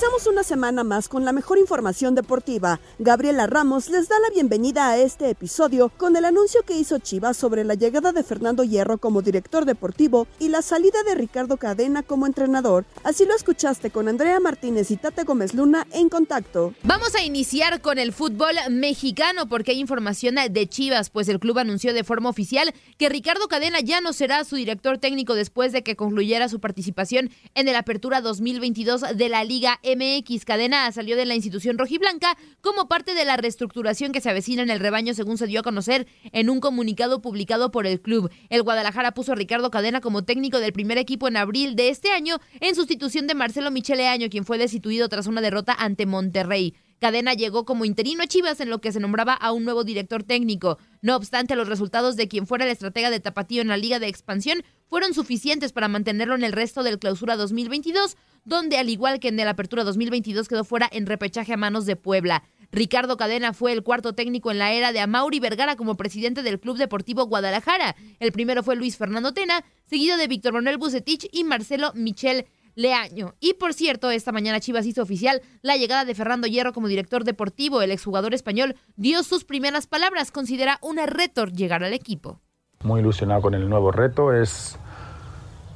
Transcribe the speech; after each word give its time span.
Iniciamos 0.00 0.28
una 0.28 0.44
semana 0.44 0.82
más 0.82 1.08
con 1.08 1.26
la 1.26 1.32
mejor 1.32 1.58
información 1.58 2.14
deportiva. 2.14 2.80
Gabriela 2.98 3.46
Ramos 3.46 3.90
les 3.90 4.08
da 4.08 4.18
la 4.18 4.30
bienvenida 4.30 4.88
a 4.88 4.96
este 4.96 5.28
episodio 5.28 5.90
con 5.90 6.16
el 6.16 6.24
anuncio 6.24 6.62
que 6.62 6.74
hizo 6.74 6.98
Chivas 7.00 7.36
sobre 7.36 7.64
la 7.64 7.74
llegada 7.74 8.10
de 8.12 8.22
Fernando 8.22 8.64
Hierro 8.64 8.96
como 8.96 9.20
director 9.20 9.66
deportivo 9.66 10.26
y 10.38 10.48
la 10.48 10.62
salida 10.62 11.02
de 11.02 11.16
Ricardo 11.16 11.58
Cadena 11.58 12.02
como 12.02 12.24
entrenador. 12.24 12.86
Así 13.04 13.26
lo 13.26 13.36
escuchaste 13.36 13.90
con 13.90 14.08
Andrea 14.08 14.40
Martínez 14.40 14.90
y 14.90 14.96
Tate 14.96 15.24
Gómez 15.24 15.52
Luna 15.52 15.86
en 15.92 16.08
contacto. 16.08 16.72
Vamos 16.82 17.14
a 17.14 17.22
iniciar 17.22 17.82
con 17.82 17.98
el 17.98 18.14
fútbol 18.14 18.54
mexicano 18.70 19.50
porque 19.50 19.72
hay 19.72 19.80
información 19.80 20.36
de 20.50 20.66
Chivas, 20.66 21.10
pues 21.10 21.28
el 21.28 21.40
club 21.40 21.58
anunció 21.58 21.92
de 21.92 22.04
forma 22.04 22.30
oficial 22.30 22.72
que 22.96 23.10
Ricardo 23.10 23.48
Cadena 23.48 23.80
ya 23.80 24.00
no 24.00 24.14
será 24.14 24.44
su 24.44 24.56
director 24.56 24.96
técnico 24.96 25.34
después 25.34 25.72
de 25.72 25.82
que 25.82 25.94
concluyera 25.94 26.48
su 26.48 26.58
participación 26.58 27.28
en 27.54 27.68
el 27.68 27.76
Apertura 27.76 28.22
2022 28.22 29.02
de 29.14 29.28
la 29.28 29.44
Liga 29.44 29.78
MX. 29.96 30.44
Cadena 30.44 30.90
salió 30.92 31.16
de 31.16 31.26
la 31.26 31.34
institución 31.34 31.78
rojiblanca 31.78 32.36
como 32.60 32.88
parte 32.88 33.14
de 33.14 33.24
la 33.24 33.36
reestructuración 33.36 34.12
que 34.12 34.20
se 34.20 34.30
avecina 34.30 34.62
en 34.62 34.70
el 34.70 34.80
rebaño, 34.80 35.14
según 35.14 35.38
se 35.38 35.46
dio 35.46 35.60
a 35.60 35.62
conocer 35.62 36.06
en 36.32 36.50
un 36.50 36.60
comunicado 36.60 37.20
publicado 37.22 37.70
por 37.70 37.86
el 37.86 38.00
club. 38.00 38.30
El 38.48 38.62
Guadalajara 38.62 39.12
puso 39.12 39.32
a 39.32 39.36
Ricardo 39.36 39.70
Cadena 39.70 40.00
como 40.00 40.24
técnico 40.24 40.60
del 40.60 40.72
primer 40.72 40.98
equipo 40.98 41.28
en 41.28 41.36
abril 41.36 41.76
de 41.76 41.88
este 41.88 42.10
año, 42.10 42.38
en 42.60 42.74
sustitución 42.74 43.26
de 43.26 43.34
Marcelo 43.34 43.70
Michele 43.70 44.08
Año, 44.08 44.28
quien 44.30 44.44
fue 44.44 44.58
destituido 44.58 45.08
tras 45.08 45.26
una 45.26 45.40
derrota 45.40 45.74
ante 45.78 46.06
Monterrey. 46.06 46.74
Cadena 47.00 47.32
llegó 47.32 47.64
como 47.64 47.86
interino 47.86 48.22
a 48.22 48.26
Chivas 48.26 48.60
en 48.60 48.68
lo 48.68 48.82
que 48.82 48.92
se 48.92 49.00
nombraba 49.00 49.32
a 49.32 49.52
un 49.52 49.64
nuevo 49.64 49.84
director 49.84 50.22
técnico. 50.22 50.78
No 51.00 51.16
obstante, 51.16 51.56
los 51.56 51.66
resultados 51.66 52.14
de 52.16 52.28
quien 52.28 52.46
fuera 52.46 52.66
el 52.66 52.70
estratega 52.70 53.08
de 53.08 53.20
Tapatío 53.20 53.62
en 53.62 53.68
la 53.68 53.78
Liga 53.78 53.98
de 53.98 54.06
Expansión 54.06 54.62
fueron 54.86 55.14
suficientes 55.14 55.72
para 55.72 55.88
mantenerlo 55.88 56.34
en 56.34 56.44
el 56.44 56.52
resto 56.52 56.82
del 56.82 56.98
clausura 56.98 57.36
2022, 57.36 58.18
donde 58.44 58.78
al 58.78 58.88
igual 58.88 59.20
que 59.20 59.28
en 59.28 59.38
el 59.40 59.48
Apertura 59.48 59.84
2022 59.84 60.48
quedó 60.48 60.64
fuera 60.64 60.88
en 60.92 61.06
repechaje 61.06 61.52
a 61.52 61.56
manos 61.56 61.86
de 61.86 61.96
Puebla. 61.96 62.42
Ricardo 62.72 63.16
Cadena 63.16 63.52
fue 63.52 63.72
el 63.72 63.82
cuarto 63.82 64.14
técnico 64.14 64.50
en 64.50 64.58
la 64.58 64.72
era 64.72 64.92
de 64.92 65.00
Amauri 65.00 65.40
Vergara 65.40 65.76
como 65.76 65.96
presidente 65.96 66.42
del 66.42 66.60
Club 66.60 66.76
Deportivo 66.76 67.26
Guadalajara. 67.26 67.96
El 68.20 68.32
primero 68.32 68.62
fue 68.62 68.76
Luis 68.76 68.96
Fernando 68.96 69.34
Tena, 69.34 69.64
seguido 69.86 70.16
de 70.16 70.28
Víctor 70.28 70.52
Manuel 70.52 70.78
Bucetich 70.78 71.28
y 71.32 71.42
Marcelo 71.42 71.92
Michel 71.94 72.46
Leaño. 72.76 73.34
Y 73.40 73.54
por 73.54 73.74
cierto, 73.74 74.10
esta 74.10 74.30
mañana 74.30 74.60
Chivas 74.60 74.86
hizo 74.86 75.02
oficial 75.02 75.42
la 75.62 75.76
llegada 75.76 76.04
de 76.04 76.14
Fernando 76.14 76.46
Hierro 76.46 76.72
como 76.72 76.86
director 76.86 77.24
deportivo. 77.24 77.82
El 77.82 77.90
exjugador 77.90 78.34
español 78.34 78.76
dio 78.94 79.24
sus 79.24 79.44
primeras 79.44 79.88
palabras. 79.88 80.30
Considera 80.30 80.78
un 80.80 80.98
reto 80.98 81.46
llegar 81.46 81.82
al 81.82 81.92
equipo. 81.92 82.40
Muy 82.84 83.00
ilusionado 83.00 83.42
con 83.42 83.54
el 83.54 83.68
nuevo 83.68 83.90
reto. 83.90 84.32
Es, 84.32 84.78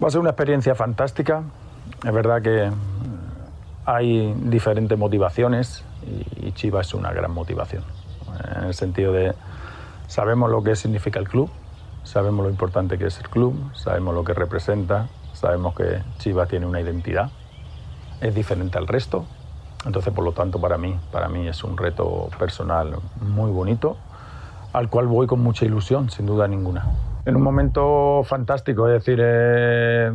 va 0.03 0.07
a 0.07 0.11
ser 0.11 0.21
una 0.21 0.31
experiencia 0.31 0.77
fantástica. 0.77 1.45
Es 2.03 2.13
verdad 2.13 2.43
que 2.43 2.71
hay 3.85 4.35
diferentes 4.45 4.99
motivaciones 4.99 5.85
y 6.41 6.53
Chivas 6.53 6.89
es 6.89 6.95
una 6.95 7.13
gran 7.13 7.33
motivación. 7.33 7.85
En 8.57 8.65
el 8.65 8.75
sentido 8.75 9.13
de 9.13 9.35
sabemos 10.07 10.51
lo 10.51 10.63
que 10.63 10.75
significa 10.75 11.19
el 11.19 11.29
club, 11.29 11.51
sabemos 12.03 12.45
lo 12.45 12.51
importante 12.51 12.99
que 12.99 13.07
es 13.07 13.19
el 13.21 13.29
club, 13.29 13.55
sabemos 13.75 14.15
lo 14.15 14.25
que 14.25 14.35
representa, 14.35 15.09
Sabemos 15.35 15.75
que 15.75 16.01
Chivas 16.19 16.49
tiene 16.49 16.65
una 16.65 16.81
identidad, 16.81 17.29
es 18.21 18.35
diferente 18.35 18.79
al 18.79 18.87
resto. 18.87 19.27
Entonces, 19.85 20.15
por 20.15 20.25
lo 20.25 20.33
tanto, 20.33 20.61
para 20.61 20.79
mí, 20.79 20.97
para 21.11 21.29
mí 21.29 21.49
es 21.49 21.65
un 21.65 21.77
reto 21.77 22.31
personal 22.39 22.95
muy 23.21 23.51
bonito, 23.51 23.97
al 24.73 24.89
cual 24.89 25.09
voy 25.09 25.27
con 25.27 25.41
mucha 25.41 25.65
ilusión, 25.65 26.09
sin 26.09 26.27
duda 26.27 26.47
ninguna. 26.47 26.87
En 27.27 27.35
un 27.35 27.43
momento 27.43 28.23
fantástico, 28.25 28.87
es 28.87 28.95
decir, 28.95 29.19
eh, 29.21 30.13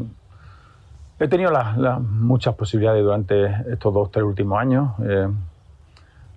he 1.20 1.28
tenido 1.28 1.52
muchas 2.00 2.56
posibilidades 2.56 3.04
durante 3.04 3.46
estos 3.72 3.94
dos, 3.94 4.12
tres 4.12 4.24
últimos 4.24 4.60
años. 4.60 4.92
Eh, 5.04 5.28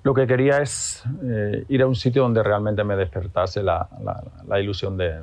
lo 0.02 0.14
que 0.14 0.26
quería 0.26 0.60
es 0.60 1.04
eh, 1.22 1.64
ir 1.68 1.82
a 1.82 1.86
un 1.86 1.94
sitio 1.94 2.22
donde 2.22 2.42
realmente 2.42 2.82
me 2.82 2.96
despertase 2.96 3.62
la, 3.62 3.88
ilusión 4.60 4.96
de, 4.96 5.16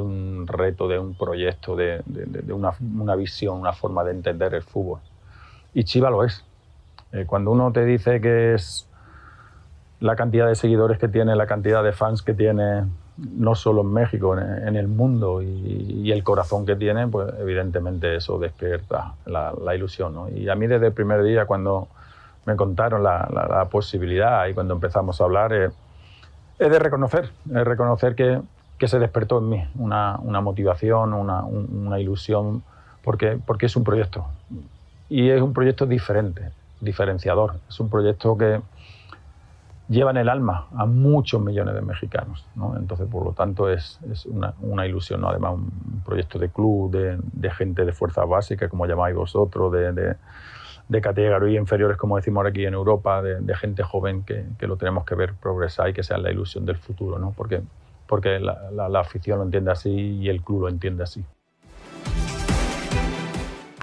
un 0.00 0.46
reto, 0.46 0.86
de 0.86 0.98
un 0.98 1.14
proyecto, 1.14 1.74
de, 1.74 2.02
una, 2.50 3.16
visión, 3.16 3.58
una 3.58 3.72
forma 3.72 4.04
de 4.04 4.12
entender 4.12 4.54
el 4.54 4.62
fútbol. 4.62 5.00
Y 5.74 5.82
Chiva 5.82 6.08
lo 6.08 6.22
es. 6.22 6.44
Eh, 7.12 7.24
cuando 7.26 7.50
uno 7.50 7.72
te 7.72 7.84
dice 7.84 8.20
que 8.20 8.54
es 8.54 8.88
la 9.98 10.14
cantidad 10.14 10.46
de 10.46 10.54
seguidores 10.54 10.98
que 10.98 11.08
tiene, 11.08 11.34
la 11.34 11.48
cantidad 11.48 11.82
de 11.82 11.92
fans 11.92 12.22
que 12.22 12.34
tiene, 12.34 12.84
no 13.16 13.54
solo 13.54 13.80
en 13.80 13.92
México, 13.92 14.36
en, 14.36 14.76
el 14.76 14.88
mundo, 14.88 15.40
y, 15.42 16.10
el 16.12 16.22
corazón 16.22 16.66
que 16.66 16.76
tiene, 16.76 17.08
pues 17.08 17.32
evidentemente 17.38 18.16
eso 18.16 18.38
despierta 18.38 19.14
la, 19.24 19.74
ilusión. 19.74 20.14
Y 20.36 20.48
a 20.48 20.54
mí 20.54 20.66
desde 20.66 20.88
el 20.88 20.92
primer 20.92 21.22
día, 21.22 21.46
cuando 21.46 21.88
me 22.44 22.56
contaron 22.56 23.02
la, 23.02 23.66
posibilidad 23.70 24.46
y 24.46 24.54
cuando 24.54 24.74
empezamos 24.74 25.20
a 25.20 25.24
hablar, 25.24 25.52
eh, 25.52 25.70
es 26.58 26.70
de 26.70 26.78
reconocer, 26.78 27.30
es 27.48 27.64
reconocer 27.64 28.14
que, 28.14 28.40
se 28.86 28.98
despertó 28.98 29.38
en 29.38 29.48
mí 29.48 29.64
una, 29.76 30.18
una 30.18 30.42
motivación, 30.42 31.14
una, 31.14 31.42
una, 31.42 31.98
ilusión, 31.98 32.62
porque, 33.02 33.38
porque 33.44 33.66
es 33.66 33.76
un 33.76 33.84
proyecto. 33.84 34.26
Y 35.08 35.30
es 35.30 35.40
un 35.40 35.54
proyecto 35.54 35.86
diferente, 35.86 36.50
diferenciador. 36.80 37.54
Es 37.68 37.80
un 37.80 37.88
proyecto 37.88 38.36
que, 38.36 38.60
llevan 39.88 40.16
el 40.16 40.28
alma 40.28 40.66
a 40.76 40.86
muchos 40.86 41.40
millones 41.40 41.74
de 41.74 41.82
mexicanos. 41.82 42.44
¿no? 42.54 42.76
Entonces, 42.76 43.06
por 43.08 43.24
lo 43.24 43.32
tanto, 43.32 43.70
es, 43.70 44.00
una, 44.26 44.86
ilusión, 44.86 45.20
¿no? 45.20 45.28
además 45.28 45.54
un 45.54 46.02
proyecto 46.04 46.38
de 46.38 46.48
club, 46.48 46.90
de, 46.90 47.50
gente 47.50 47.84
de 47.84 47.92
fuerza 47.92 48.24
básica, 48.24 48.68
como 48.68 48.86
llamáis 48.86 49.14
vosotros, 49.14 49.72
de, 49.72 49.92
de, 49.92 50.16
de 50.88 51.00
categorías 51.00 51.60
inferiores, 51.60 51.96
como 51.96 52.16
decimos 52.16 52.46
aquí 52.46 52.64
en 52.64 52.74
Europa, 52.74 53.22
de, 53.22 53.54
gente 53.56 53.82
joven 53.82 54.24
que, 54.24 54.44
lo 54.66 54.76
tenemos 54.76 55.04
que 55.04 55.14
ver 55.14 55.34
progresar 55.34 55.90
y 55.90 55.92
que 55.92 56.02
sea 56.02 56.18
la 56.18 56.30
ilusión 56.30 56.66
del 56.66 56.76
futuro, 56.76 57.18
¿no? 57.18 57.32
porque, 57.36 57.62
porque 58.06 58.40
la, 58.40 58.88
la 58.88 59.00
afición 59.00 59.38
lo 59.38 59.44
entiende 59.44 59.70
así 59.70 59.90
y 59.90 60.28
el 60.28 60.42
club 60.42 60.62
lo 60.62 60.68
entiende 60.68 61.04
así. 61.04 61.24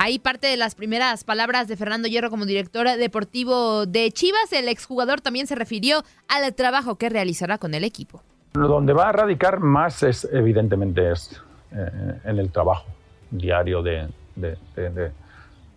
Ahí 0.04 0.20
parte 0.20 0.48
de 0.48 0.58
las 0.58 0.76
primeras 0.76 1.24
palabras 1.24 1.70
de 1.70 1.78
Fernando 1.78 2.10
Hierro 2.10 2.30
como 2.30 2.46
director 2.46 2.86
deportivo 2.98 3.86
de 3.86 4.12
Chivas. 4.12 4.52
El 4.52 4.68
exjugador 4.68 5.22
también 5.22 5.48
se 5.48 5.56
refirió 5.56 6.04
al 6.28 6.54
trabajo 6.56 6.98
que 6.98 7.08
realizará 7.08 7.58
con 7.58 7.74
el 7.74 7.86
equipo. 7.86 8.22
Donde 8.52 8.92
va 8.92 9.08
a 9.08 9.12
radicar 9.14 9.62
más 9.62 10.04
es, 10.04 10.28
evidentemente, 10.30 11.10
eh, 11.10 12.20
en 12.26 12.38
el 12.38 12.52
trabajo 12.52 12.84
diario 13.32 13.82
de, 13.82 14.10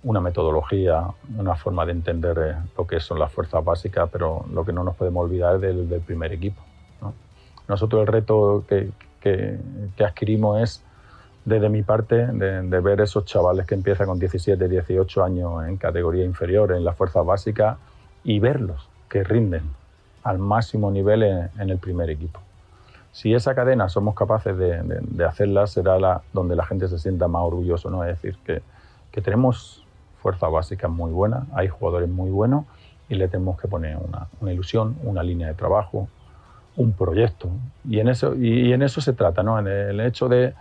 una 0.03 0.21
metodología, 0.21 1.05
una 1.39 1.55
forma 1.55 1.87
de 1.87 1.93
entender 1.93 2.37
eh, 2.37 2.57
lo 2.77 2.85
que 2.85 2.99
son 2.99 3.21
las 3.21 3.31
fuerzas 3.31 3.65
básicas, 3.65 4.11
pero 4.11 4.45
lo 4.53 4.65
que 4.65 4.73
no 4.73 4.83
nos 4.83 4.97
podemos 4.97 5.25
olvidar 5.25 5.55
es 5.55 5.61
del, 5.61 5.89
del 5.89 6.01
primer 6.01 6.33
equipo. 6.33 6.61
¿no? 7.01 7.15
Nosotros 7.69 8.01
el 8.01 8.09
reto 8.09 8.65
que 8.67 9.61
adquirimos 10.05 10.61
es 10.61 10.83
desde 11.47 11.69
mi 11.69 11.85
parte, 11.85 12.27
de, 12.27 12.63
de, 12.63 12.81
ver 12.81 13.01
esos 13.01 13.25
chavales 13.25 13.67
que 13.67 13.77
empiezan 13.77 14.09
con 14.09 14.19
17, 14.19 14.69
18 14.69 15.25
años 15.25 15.65
en 15.67 15.77
categoría 15.77 16.25
inferior, 16.25 16.73
en 16.73 16.85
las 16.85 16.97
fuerzas 16.97 17.25
básicas, 17.25 17.79
y 18.25 18.41
verlos 18.41 18.89
que 19.09 19.23
rinden 19.23 19.63
al 20.25 20.39
máximo 20.39 20.91
nivel 20.91 21.23
en, 21.23 21.49
en 21.57 21.71
el 21.71 21.79
primer 21.79 22.11
equipo. 22.11 22.41
Si 23.13 23.33
esa 23.33 23.55
cadena 23.55 23.89
somos 23.89 24.17
capaces 24.17 24.59
de, 24.59 24.83
de, 24.83 24.99
de, 25.01 25.25
hacerla, 25.25 25.69
será 25.69 26.01
la 26.01 26.23
donde 26.33 26.57
la 26.57 26.67
gente 26.67 26.89
se 26.89 26.99
sienta 26.99 27.29
más 27.29 27.43
orgulloso, 27.43 27.91
¿no? 27.91 28.03
Es 28.03 28.21
decir, 28.21 28.37
que, 28.45 28.61
que 29.13 29.23
tenemos 29.23 29.87
fuerzas 30.21 30.51
básicas 30.51 30.91
muy 30.91 31.13
buenas, 31.13 31.45
hay 31.55 31.69
jugadores 31.69 32.09
muy 32.09 32.31
buenos 32.31 32.65
y 33.09 33.15
le 33.15 33.29
tenemos 33.29 33.57
que 33.61 33.69
poner 33.69 33.97
una, 33.99 34.27
una 34.41 34.53
ilusión, 34.53 34.97
una 35.05 35.23
línea 35.23 35.47
de 35.47 35.55
trabajo, 35.55 36.09
un 36.75 36.91
proyecto. 36.91 37.49
Y 37.89 38.01
en 38.01 38.09
eso, 38.09 38.35
y, 38.35 38.69
y 38.69 38.73
en 38.73 38.83
eso 38.83 39.01
se 39.01 39.13
trata, 39.13 39.45
¿no? 39.45 39.61
En 39.61 39.69
el 39.69 40.01
hecho 40.01 40.29
de, 40.29 40.53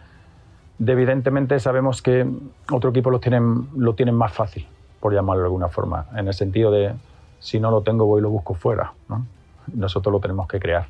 de 0.78 0.92
evidentemente 0.92 1.60
sabemos 1.60 2.02
que 2.02 2.28
otro 2.72 2.90
equipo 2.90 3.10
lo 3.10 3.20
tienen, 3.20 3.70
lo 3.78 3.96
tienen 3.96 4.16
más 4.16 4.34
fácil, 4.34 4.68
por 5.00 5.14
llamarlo 5.14 5.44
de 5.44 5.48
alguna 5.48 5.70
forma, 5.70 6.08
en 6.16 6.28
el 6.28 6.34
sentido 6.34 6.72
de 6.72 6.94
si 7.40 7.60
no 7.60 7.72
lo 7.72 7.82
tengo 7.82 8.06
voy 8.06 8.20
y 8.20 8.24
lo 8.24 8.30
busco 8.30 8.56
fuera. 8.56 8.94
¿no? 9.08 9.26
Nosotros 9.74 10.12
lo 10.12 10.20
tenemos 10.20 10.48
que 10.48 10.60
crear. 10.60 10.88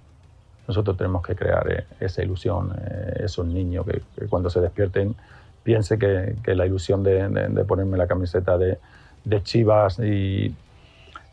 Nosotros 0.68 0.98
tenemos 0.98 1.22
que 1.22 1.36
crear 1.36 1.72
eh, 1.72 1.86
esa 2.00 2.24
ilusión, 2.24 2.74
eh, 2.80 3.22
esos 3.26 3.46
niños 3.46 3.86
que, 3.86 4.02
cuando 4.28 4.50
se 4.50 4.62
despierten 4.62 5.16
piense 5.64 5.98
que, 6.00 6.56
la 6.56 6.66
ilusión 6.66 7.04
de, 7.04 7.66
ponerme 7.68 7.98
la 7.98 8.08
camiseta 8.08 8.58
de, 8.58 8.78
de 9.24 9.44
Chivas 9.44 10.00
y, 10.00 10.56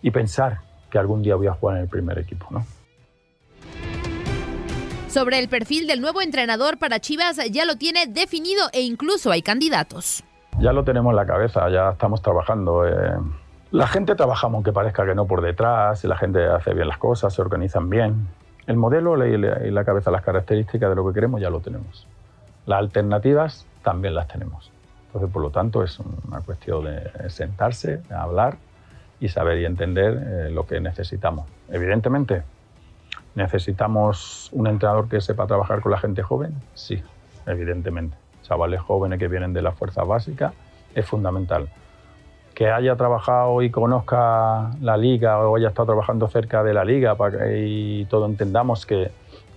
y, 0.02 0.10
pensar 0.10 0.60
que 0.90 0.98
algún 0.98 1.22
día 1.22 1.36
voy 1.36 1.46
a 1.48 1.52
jugar 1.52 1.76
en 1.76 1.82
el 1.82 1.88
primer 1.88 2.18
equipo. 2.18 2.46
¿no? 2.50 2.64
Sobre 5.12 5.38
el 5.38 5.50
perfil 5.50 5.86
del 5.86 6.00
nuevo 6.00 6.22
entrenador 6.22 6.78
para 6.78 6.98
Chivas 6.98 7.36
ya 7.50 7.66
lo 7.66 7.76
tiene 7.76 8.06
definido 8.06 8.62
e 8.72 8.80
incluso 8.80 9.30
hay 9.30 9.42
candidatos. 9.42 10.24
Ya 10.58 10.72
lo 10.72 10.84
tenemos 10.84 11.10
en 11.10 11.16
la 11.16 11.26
cabeza, 11.26 11.68
ya 11.68 11.90
estamos 11.90 12.22
trabajando. 12.22 12.88
Eh, 12.88 13.18
la 13.72 13.86
gente 13.88 14.14
trabajamos 14.14 14.54
aunque 14.54 14.72
parezca 14.72 15.04
que 15.04 15.14
no 15.14 15.26
por 15.26 15.42
detrás, 15.42 16.02
la 16.04 16.16
gente 16.16 16.46
hace 16.46 16.72
bien 16.72 16.88
las 16.88 16.96
cosas, 16.96 17.34
se 17.34 17.42
organizan 17.42 17.90
bien. 17.90 18.26
El 18.66 18.78
modelo 18.78 19.22
y 19.26 19.36
la, 19.36 19.82
y 19.82 19.84
cabeza, 19.84 20.10
las 20.10 20.22
características 20.22 20.88
de 20.88 20.96
lo 20.96 21.06
que 21.06 21.12
queremos 21.12 21.42
ya 21.42 21.50
lo 21.50 21.60
tenemos. 21.60 22.06
Las 22.64 22.78
alternativas 22.78 23.66
también 23.82 24.14
las 24.14 24.28
tenemos. 24.28 24.70
Entonces, 25.08 25.30
por 25.30 25.42
lo 25.42 25.50
tanto, 25.50 25.84
es 25.84 25.98
una 26.26 26.40
cuestión 26.40 26.86
de 26.86 27.28
sentarse, 27.28 28.00
hablar 28.08 28.56
y 29.20 29.28
saber 29.28 29.58
y 29.58 29.66
entender 29.66 30.46
eh, 30.46 30.50
lo 30.50 30.64
que 30.64 30.80
necesitamos. 30.80 31.46
Evidentemente, 31.68 32.44
¿Necesitamos 33.34 34.50
un 34.52 34.66
entrenador 34.66 35.08
que 35.08 35.20
sepa 35.20 35.46
trabajar 35.46 35.80
con 35.80 35.92
la 35.92 35.98
gente 35.98 36.22
joven? 36.22 36.54
Sí, 36.74 37.02
evidentemente. 37.46 38.16
Chavales 38.42 38.80
jóvenes 38.80 39.18
que 39.18 39.28
vienen 39.28 39.52
de 39.52 39.62
la 39.62 39.72
fuerza 39.72 40.04
básica 40.04 40.52
es 40.94 41.06
fundamental. 41.06 41.68
Que 42.54 42.70
haya 42.70 42.96
trabajado 42.96 43.62
y 43.62 43.70
conozca 43.70 44.70
la 44.80 44.96
liga 44.96 45.38
o 45.38 45.56
haya 45.56 45.68
estado 45.68 45.86
trabajando 45.86 46.28
cerca 46.28 46.62
de 46.62 46.74
la 46.74 46.84
liga 46.84 47.14
para 47.14 47.38
que 47.38 47.66
y 47.66 48.04
todos 48.06 48.28
entendamos 48.28 48.84
que, 48.84 49.10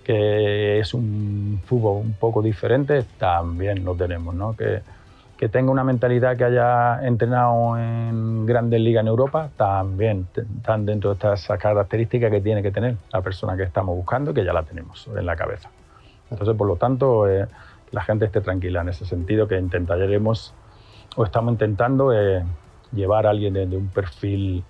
que 0.04 0.78
es 0.78 0.94
un 0.94 1.60
fútbol 1.66 2.02
un 2.04 2.14
poco 2.14 2.40
diferente, 2.40 3.04
también 3.18 3.84
lo 3.84 3.94
tenemos, 3.94 4.34
¿no? 4.34 4.56
Que, 4.56 4.80
que 5.36 5.48
tenga 5.48 5.70
una 5.70 5.84
mentalidad 5.84 6.36
que 6.36 6.44
haya 6.44 7.06
entrenado 7.06 7.76
en 7.76 8.46
grandes 8.46 8.80
ligas 8.80 9.02
en 9.02 9.08
Europa, 9.08 9.50
también 9.56 10.26
están 10.34 10.86
dentro 10.86 11.10
de 11.10 11.14
estas 11.14 11.46
características 11.58 12.30
que 12.30 12.40
tiene 12.40 12.62
que 12.62 12.70
tener 12.70 12.96
la 13.12 13.20
persona 13.20 13.56
que 13.56 13.64
estamos 13.64 13.94
buscando, 13.94 14.32
que 14.32 14.44
ya 14.44 14.54
la 14.54 14.62
tenemos 14.62 15.06
en 15.14 15.26
la 15.26 15.36
cabeza. 15.36 15.70
Entonces, 16.30 16.56
por 16.56 16.66
lo 16.66 16.76
tanto, 16.76 17.28
eh, 17.28 17.46
la 17.90 18.02
gente 18.02 18.24
esté 18.24 18.40
tranquila 18.40 18.80
en 18.80 18.88
ese 18.88 19.04
sentido, 19.04 19.46
que 19.46 19.58
intentaremos 19.58 20.54
o 21.16 21.24
estamos 21.24 21.52
intentando 21.52 22.12
eh, 22.14 22.42
llevar 22.92 23.26
a 23.26 23.30
alguien 23.30 23.52
de, 23.52 23.76
un 23.76 23.88
perfil 23.88 24.64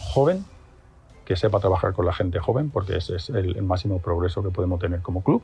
joven, 0.00 0.44
que 1.24 1.36
sepa 1.36 1.58
trabajar 1.58 1.94
con 1.94 2.04
la 2.04 2.12
gente 2.12 2.38
joven, 2.38 2.70
porque 2.70 2.98
ese 2.98 3.16
es 3.16 3.30
el 3.30 3.62
máximo 3.62 3.98
progreso 3.98 4.42
que 4.42 4.50
podemos 4.50 4.78
tener 4.78 5.00
como 5.00 5.24
club, 5.24 5.42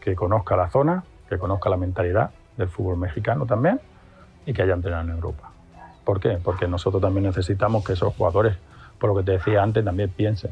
que 0.00 0.14
conozca 0.14 0.54
la 0.54 0.68
zona, 0.68 1.02
que 1.28 1.38
conozca 1.38 1.70
la 1.70 1.76
mentalidad 1.78 2.30
del 2.60 2.68
fútbol 2.68 2.96
mexicano 2.96 3.46
también 3.46 3.80
y 4.46 4.52
que 4.52 4.62
haya 4.62 4.74
entrenado 4.74 5.04
en 5.04 5.10
Europa. 5.10 5.50
¿Por 6.04 6.20
qué? 6.20 6.38
Porque 6.42 6.66
nosotros 6.66 7.02
también 7.02 7.26
necesitamos 7.26 7.84
que 7.84 7.92
esos 7.92 8.14
jugadores, 8.14 8.56
por 8.98 9.10
lo 9.10 9.16
que 9.16 9.22
te 9.24 9.32
decía 9.32 9.62
antes, 9.62 9.84
también 9.84 10.10
piensen. 10.10 10.50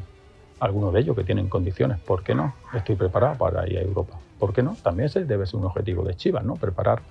Algunos 0.59 0.93
de 0.93 0.99
ellos 0.99 1.15
que 1.15 1.23
tienen 1.23 1.47
condiciones. 1.47 1.99
¿Por 1.99 2.23
qué 2.23 2.35
no? 2.35 2.53
Estoy 2.73 2.95
preparado 2.95 3.37
para 3.37 3.67
ir 3.67 3.77
a 3.77 3.81
Europa. 3.81 4.17
¿Por 4.37 4.53
qué 4.53 4.61
no? 4.61 4.75
También 4.83 5.07
ese 5.07 5.23
debe 5.23 5.45
ser 5.45 5.59
un 5.59 5.65
objetivo 5.65 6.03
de 6.03 6.15
Chivas, 6.15 6.43
¿no? 6.43 6.55
Preparar 6.55 7.01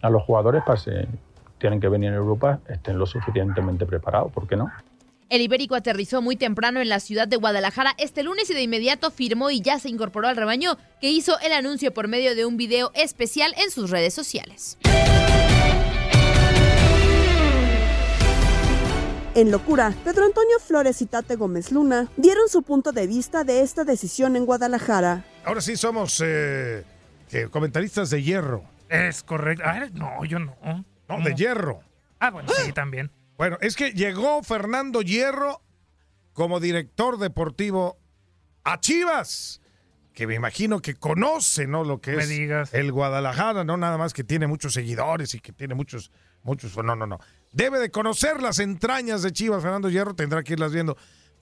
a 0.00 0.10
los 0.10 0.22
jugadores 0.22 0.62
para 0.64 0.80
que 0.80 1.06
tienen 1.58 1.80
que 1.80 1.88
venir 1.88 2.12
a 2.12 2.16
Europa 2.16 2.60
estén 2.68 2.98
lo 2.98 3.06
suficientemente 3.06 3.86
preparados. 3.86 4.32
¿Por 4.32 4.46
qué 4.46 4.56
no? 4.56 4.70
El 5.30 5.40
Ibérico 5.40 5.74
aterrizó 5.74 6.20
muy 6.20 6.36
temprano 6.36 6.80
en 6.80 6.88
la 6.88 7.00
ciudad 7.00 7.26
de 7.26 7.36
Guadalajara 7.36 7.94
este 7.98 8.22
lunes 8.22 8.50
y 8.50 8.54
de 8.54 8.62
inmediato 8.62 9.10
firmó 9.10 9.50
y 9.50 9.60
ya 9.60 9.78
se 9.78 9.88
incorporó 9.88 10.28
al 10.28 10.36
rebaño 10.36 10.76
que 11.00 11.10
hizo 11.10 11.38
el 11.40 11.52
anuncio 11.52 11.94
por 11.94 12.08
medio 12.08 12.34
de 12.34 12.44
un 12.44 12.56
video 12.56 12.90
especial 12.94 13.54
en 13.56 13.70
sus 13.70 13.90
redes 13.90 14.12
sociales. 14.12 14.78
En 19.34 19.50
locura, 19.50 19.92
Pedro 20.04 20.26
Antonio 20.26 20.60
Flores 20.64 21.02
y 21.02 21.06
Tate 21.06 21.34
Gómez 21.34 21.72
Luna 21.72 22.08
dieron 22.16 22.48
su 22.48 22.62
punto 22.62 22.92
de 22.92 23.08
vista 23.08 23.42
de 23.42 23.62
esta 23.62 23.82
decisión 23.82 24.36
en 24.36 24.46
Guadalajara. 24.46 25.24
Ahora 25.44 25.60
sí 25.60 25.76
somos 25.76 26.22
eh, 26.24 26.84
comentaristas 27.50 28.10
de 28.10 28.22
hierro. 28.22 28.62
Es 28.88 29.24
correcto. 29.24 29.64
Ah, 29.66 29.86
no, 29.92 30.24
yo 30.24 30.38
no. 30.38 30.56
No, 30.62 30.84
¿Cómo? 31.08 31.24
de 31.24 31.34
hierro. 31.34 31.80
Ah, 32.20 32.30
bueno, 32.30 32.48
sí, 32.64 32.72
también. 32.72 33.10
Bueno, 33.36 33.58
es 33.60 33.76
que 33.76 33.92
llegó 33.92 34.42
Fernando 34.42 35.02
Hierro 35.02 35.62
como 36.32 36.60
director 36.60 37.18
deportivo 37.18 37.98
a 38.64 38.80
Chivas, 38.80 39.60
que 40.12 40.26
me 40.26 40.34
imagino 40.34 40.80
que 40.80 40.94
conoce, 40.94 41.66
¿no? 41.66 41.82
Lo 41.84 42.00
que 42.00 42.12
me 42.12 42.22
es 42.22 42.28
digas. 42.28 42.74
el 42.74 42.92
Guadalajara, 42.92 43.64
no 43.64 43.76
nada 43.76 43.98
más 43.98 44.12
que 44.12 44.24
tiene 44.24 44.46
muchos 44.46 44.72
seguidores 44.74 45.34
y 45.34 45.40
que 45.40 45.52
tiene 45.52 45.74
muchos, 45.74 46.12
muchos, 46.42 46.76
no, 46.76 46.94
no, 46.94 47.06
no. 47.06 47.18
Debe 47.52 47.78
de 47.78 47.90
conocer 47.90 48.40
las 48.40 48.58
entrañas 48.60 49.22
de 49.22 49.32
Chivas, 49.32 49.62
Fernando 49.62 49.90
Hierro, 49.90 50.14
tendrá 50.14 50.42
que 50.42 50.52
irlas 50.54 50.72
viendo. 50.72 50.96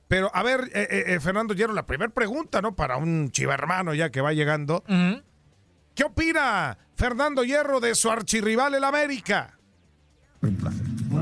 Pero, 0.08 0.30
a 0.34 0.42
ver, 0.42 0.70
eh, 0.74 1.04
eh, 1.08 1.20
Fernando 1.20 1.54
Hierro, 1.54 1.72
la 1.74 1.86
primera 1.86 2.12
pregunta, 2.12 2.60
¿no? 2.60 2.74
Para 2.74 2.96
un 2.96 3.30
chiva 3.30 3.54
hermano 3.54 3.94
ya 3.94 4.10
que 4.10 4.20
va 4.20 4.32
llegando. 4.32 4.82
Uh 4.88 4.92
-huh. 4.92 5.22
¿Qué 5.94 6.04
opina 6.04 6.76
Fernando 6.96 7.44
Hierro 7.44 7.80
de 7.80 7.94
su 7.94 8.10
archirrival, 8.10 8.74
el 8.74 8.84
América? 8.84 9.58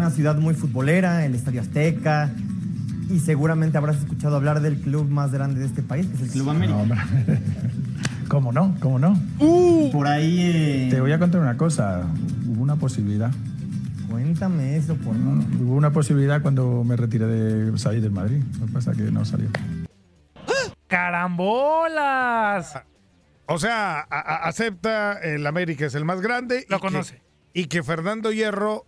Una 0.00 0.08
ciudad 0.08 0.36
muy 0.36 0.54
futbolera, 0.54 1.26
el 1.26 1.34
Estadio 1.34 1.60
Azteca, 1.60 2.30
y 3.10 3.18
seguramente 3.18 3.76
habrás 3.76 3.98
escuchado 3.98 4.34
hablar 4.34 4.62
del 4.62 4.80
club 4.80 5.10
más 5.10 5.30
grande 5.30 5.60
de 5.60 5.66
este 5.66 5.82
país, 5.82 6.06
que 6.06 6.14
es 6.14 6.22
el 6.22 6.30
Club 6.30 6.48
América. 6.48 6.86
No, 6.86 6.94
¿Cómo 8.28 8.50
no? 8.50 8.74
¿Cómo 8.80 8.98
no? 8.98 9.20
Uh, 9.38 9.90
Por 9.92 10.06
ahí... 10.06 10.38
Eh... 10.40 10.88
Te 10.90 11.02
voy 11.02 11.12
a 11.12 11.18
contar 11.18 11.42
una 11.42 11.58
cosa, 11.58 12.06
hubo 12.46 12.62
una 12.62 12.76
posibilidad. 12.76 13.30
Cuéntame 14.08 14.78
eso, 14.78 14.94
por 14.94 15.14
favor. 15.14 15.44
Hubo 15.60 15.74
una 15.74 15.90
posibilidad 15.90 16.40
cuando 16.40 16.82
me 16.82 16.96
retiré 16.96 17.26
de 17.26 17.78
salir 17.78 18.00
del 18.00 18.12
Madrid, 18.12 18.42
lo 18.58 18.68
que 18.68 18.72
pasa 18.72 18.92
es 18.92 18.96
que 18.96 19.02
no 19.10 19.22
salió. 19.26 19.50
¡Carambolas! 20.86 22.72
O 23.44 23.58
sea, 23.58 24.00
a, 24.00 24.18
a, 24.18 24.48
acepta 24.48 25.20
el 25.20 25.46
América 25.46 25.84
es 25.84 25.94
el 25.94 26.06
más 26.06 26.22
grande. 26.22 26.64
Lo 26.70 26.78
y 26.78 26.80
conoce. 26.80 27.16
Que, 27.52 27.60
y 27.60 27.64
que 27.66 27.82
Fernando 27.82 28.32
Hierro 28.32 28.86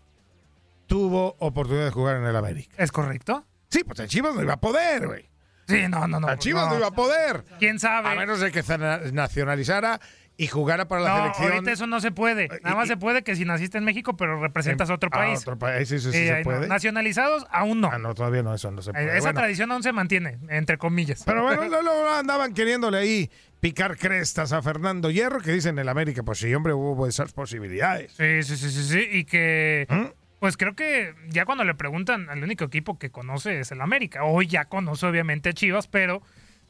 tuvo 0.86 1.36
oportunidad 1.38 1.84
de 1.86 1.90
jugar 1.90 2.16
en 2.16 2.24
el 2.24 2.36
América. 2.36 2.74
¿Es 2.78 2.92
correcto? 2.92 3.44
Sí, 3.68 3.84
pues 3.84 3.98
el 4.00 4.08
Chivas 4.08 4.34
no 4.34 4.42
iba 4.42 4.54
a 4.54 4.60
poder, 4.60 5.06
güey. 5.06 5.28
Sí, 5.68 5.84
no, 5.88 6.06
no, 6.08 6.20
no. 6.20 6.28
A 6.28 6.36
Chivas 6.38 6.68
no, 6.68 6.76
iba 6.76 6.88
a 6.88 6.90
poder. 6.90 7.44
¿Quién 7.58 7.78
sabe? 7.78 8.08
A 8.10 8.14
menos 8.14 8.40
de 8.40 8.50
que 8.52 8.62
se 8.62 8.76
na- 8.76 8.98
nacionalizara 9.12 10.00
y 10.36 10.46
jugara 10.48 10.88
para 10.88 11.02
la 11.02 11.08
no, 11.10 11.16
selección. 11.22 11.52
ahorita 11.52 11.72
eso 11.72 11.86
no 11.86 12.00
se 12.00 12.10
puede. 12.10 12.48
Nada 12.62 12.74
más 12.76 12.88
se 12.88 12.96
puede 12.96 13.22
que 13.22 13.36
si 13.36 13.44
naciste 13.44 13.78
en 13.78 13.84
México, 13.84 14.16
pero 14.16 14.40
representas 14.40 14.90
a 14.90 14.94
otro 14.94 15.08
Ah, 15.12 15.16
país. 15.18 15.40
otro 15.40 15.58
país, 15.58 15.88
sí, 15.88 15.98
sí, 16.00 16.10
sí, 16.12 16.26
se 16.26 16.38
no. 16.38 16.42
puede. 16.42 16.66
Nacionalizados, 16.68 17.46
aún 17.50 17.80
no. 17.80 17.90
Ah, 17.92 17.98
no, 17.98 18.14
todavía 18.14 18.42
no, 18.42 18.52
eso 18.54 18.70
no 18.70 18.82
se 18.82 18.90
Eh, 18.90 18.94
puede. 18.94 19.06
Esa 19.12 19.20
Bueno, 19.28 19.40
tradición 19.40 19.70
aún 19.72 19.82
se 19.82 19.92
mantiene, 19.92 20.38
entre 20.48 20.76
comillas. 20.78 21.22
Pero 21.24 21.42
bueno, 21.44 21.62
lo 21.82 22.12
andaban 22.12 22.52
queriéndole 22.54 22.98
ahí 22.98 23.30
picar 23.60 23.96
crestas 23.96 24.52
a 24.52 24.60
Fernando 24.62 25.10
Hierro, 25.10 25.40
que 25.40 25.52
dicen 25.52 25.76
en 25.76 25.80
el 25.80 25.88
América, 25.88 26.22
pues 26.24 26.38
sí, 26.40 26.52
hombre, 26.54 26.72
hubo 26.74 27.06
esas 27.06 27.32
posibilidades. 27.32 28.12
Sí, 28.12 28.42
sí, 28.42 28.56
sí, 28.56 28.70
sí, 28.70 28.82
sí. 28.84 29.08
Y 29.12 29.24
que, 29.24 29.86
¿Mm? 29.88 30.21
Pues 30.42 30.56
creo 30.56 30.74
que 30.74 31.14
ya 31.28 31.44
cuando 31.44 31.62
le 31.62 31.72
preguntan, 31.76 32.26
el 32.32 32.42
único 32.42 32.64
equipo 32.64 32.98
que 32.98 33.10
conoce 33.12 33.60
es 33.60 33.70
el 33.70 33.80
América. 33.80 34.24
Hoy 34.24 34.48
ya 34.48 34.64
conoce 34.64 35.06
obviamente 35.06 35.50
a 35.50 35.52
Chivas, 35.52 35.86
pero 35.86 36.20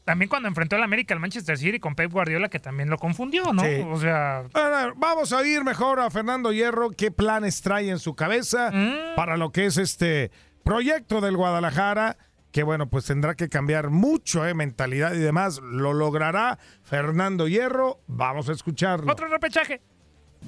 también 0.05 0.29
cuando 0.29 0.47
enfrentó 0.47 0.75
al 0.75 0.83
América 0.83 1.15
al 1.15 1.19
Manchester 1.19 1.57
City 1.57 1.79
con 1.79 1.95
Pep 1.95 2.11
Guardiola, 2.11 2.49
que 2.49 2.59
también 2.59 2.91
lo 2.91 2.99
confundió, 2.99 3.51
¿no? 3.51 3.63
Sí. 3.63 3.81
O 3.89 3.99
sea, 3.99 4.43
Ahora, 4.53 4.93
vamos 4.95 5.33
a 5.33 5.37
oír 5.39 5.63
mejor 5.63 5.99
a 5.99 6.11
Fernando 6.11 6.51
Hierro 6.53 6.91
qué 6.91 7.09
planes 7.09 7.63
trae 7.63 7.89
en 7.89 7.97
su 7.97 8.13
cabeza 8.15 8.69
Mm. 8.71 9.15
para 9.15 9.37
lo 9.37 9.51
que 9.51 9.65
es 9.65 9.77
este 9.77 10.29
proyecto 10.63 11.19
del 11.19 11.35
Guadalajara, 11.35 12.17
que 12.51 12.61
bueno, 12.61 12.87
pues 12.91 13.05
tendrá 13.05 13.33
que 13.33 13.49
cambiar 13.49 13.89
mucho, 13.89 14.45
eh, 14.45 14.53
mentalidad 14.53 15.15
y 15.15 15.17
demás. 15.17 15.59
Lo 15.63 15.93
logrará 15.93 16.59
Fernando 16.83 17.47
Hierro. 17.47 18.01
Vamos 18.05 18.49
a 18.49 18.51
escucharlo. 18.51 19.11
otro 19.11 19.27
repechaje. 19.29 19.81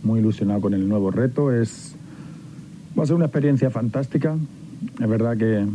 Muy 0.04 0.20
ilusionado 0.20 0.62
con 0.62 0.76
el 0.76 0.88
nuevo 0.88 1.10
reto. 1.10 1.52
Es, 1.52 1.96
va 2.98 3.04
a 3.04 3.06
ser 3.06 3.16
una 3.16 3.26
experiencia 3.26 3.70
fantástica. 3.70 4.38
Es 5.00 5.10
verdad 5.10 5.38
que 5.38 5.66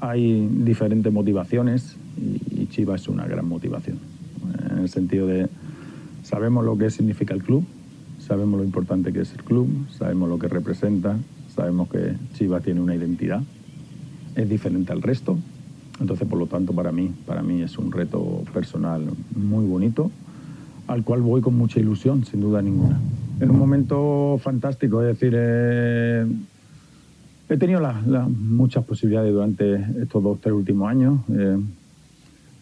hay 0.00 0.46
diferentes 0.46 1.12
motivaciones 1.12 1.96
y 2.50 2.66
Chivas 2.66 3.02
es 3.02 3.08
una 3.08 3.26
gran 3.26 3.48
motivación. 3.48 3.98
En 4.70 4.78
el 4.78 4.88
sentido 4.88 5.26
de 5.26 5.48
sabemos 6.22 6.64
lo 6.64 6.76
que 6.78 6.90
significa 6.90 7.34
el 7.34 7.42
club, 7.42 7.64
sabemos 8.18 8.58
lo 8.58 8.64
importante 8.64 9.12
que 9.12 9.20
es 9.20 9.32
el 9.32 9.42
club, 9.42 9.68
sabemos 9.90 10.28
lo 10.28 10.38
que 10.38 10.48
representa, 10.48 11.16
sabemos 11.54 11.88
que 11.88 12.14
Chivas 12.34 12.62
tiene 12.62 12.80
una 12.80 12.94
identidad, 12.94 13.42
es 14.36 14.48
diferente 14.48 14.92
al 14.92 15.02
resto. 15.02 15.38
Entonces, 16.00 16.26
por 16.26 16.38
lo 16.38 16.46
tanto, 16.46 16.72
para 16.72 16.90
mí, 16.90 17.12
para 17.24 17.42
mí 17.42 17.62
es 17.62 17.78
un 17.78 17.92
reto 17.92 18.42
personal 18.52 19.02
muy 19.36 19.64
bonito, 19.64 20.10
al 20.88 21.04
cual 21.04 21.22
voy 21.22 21.40
con 21.40 21.56
mucha 21.56 21.78
ilusión, 21.78 22.24
sin 22.24 22.40
duda 22.40 22.60
ninguna. 22.60 22.98
Es 23.40 23.48
un 23.48 23.58
momento 23.58 24.38
fantástico, 24.42 25.02
es 25.02 25.08
decir, 25.18 25.34
eh, 25.36 26.24
he 27.48 27.56
tenido 27.56 27.80
la- 27.80 28.28
muchas 28.28 28.84
posibilidades 28.84 29.32
durante 29.32 29.74
estos 30.02 30.22
dos, 30.22 30.40
tres 30.40 30.54
últimos 30.54 30.88
años. 30.88 31.20
eh, 31.30 31.58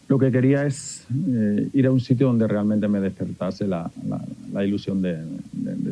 lo 0.08 0.18
que 0.18 0.30
quería 0.30 0.66
es 0.66 1.06
eh, 1.28 1.70
ir 1.72 1.86
a 1.86 1.90
un 1.90 2.00
sitio 2.00 2.26
donde 2.26 2.46
realmente 2.46 2.86
me 2.86 3.00
despertase 3.00 3.66
la, 3.66 3.90
ilusión 4.62 5.00
de, 5.00 5.16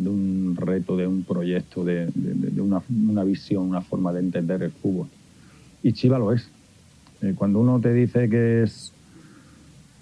un 0.07 0.57
reto, 0.61 0.95
de 0.95 1.07
un 1.07 1.23
proyecto, 1.23 1.85
de, 1.85 2.11
una 2.59 3.25
visión, 3.25 3.63
una 3.63 3.81
forma 3.81 4.13
de 4.13 4.21
entender 4.21 4.63
el 4.63 4.73
fútbol. 4.73 5.07
Y 5.83 5.93
Chiva 5.93 6.19
lo 6.19 6.33
es. 6.33 6.47
Eh, 7.23 7.33
cuando 7.35 7.61
uno 7.61 7.81
te 7.81 7.95
dice 7.95 8.29
que 8.29 8.63
es 8.65 8.93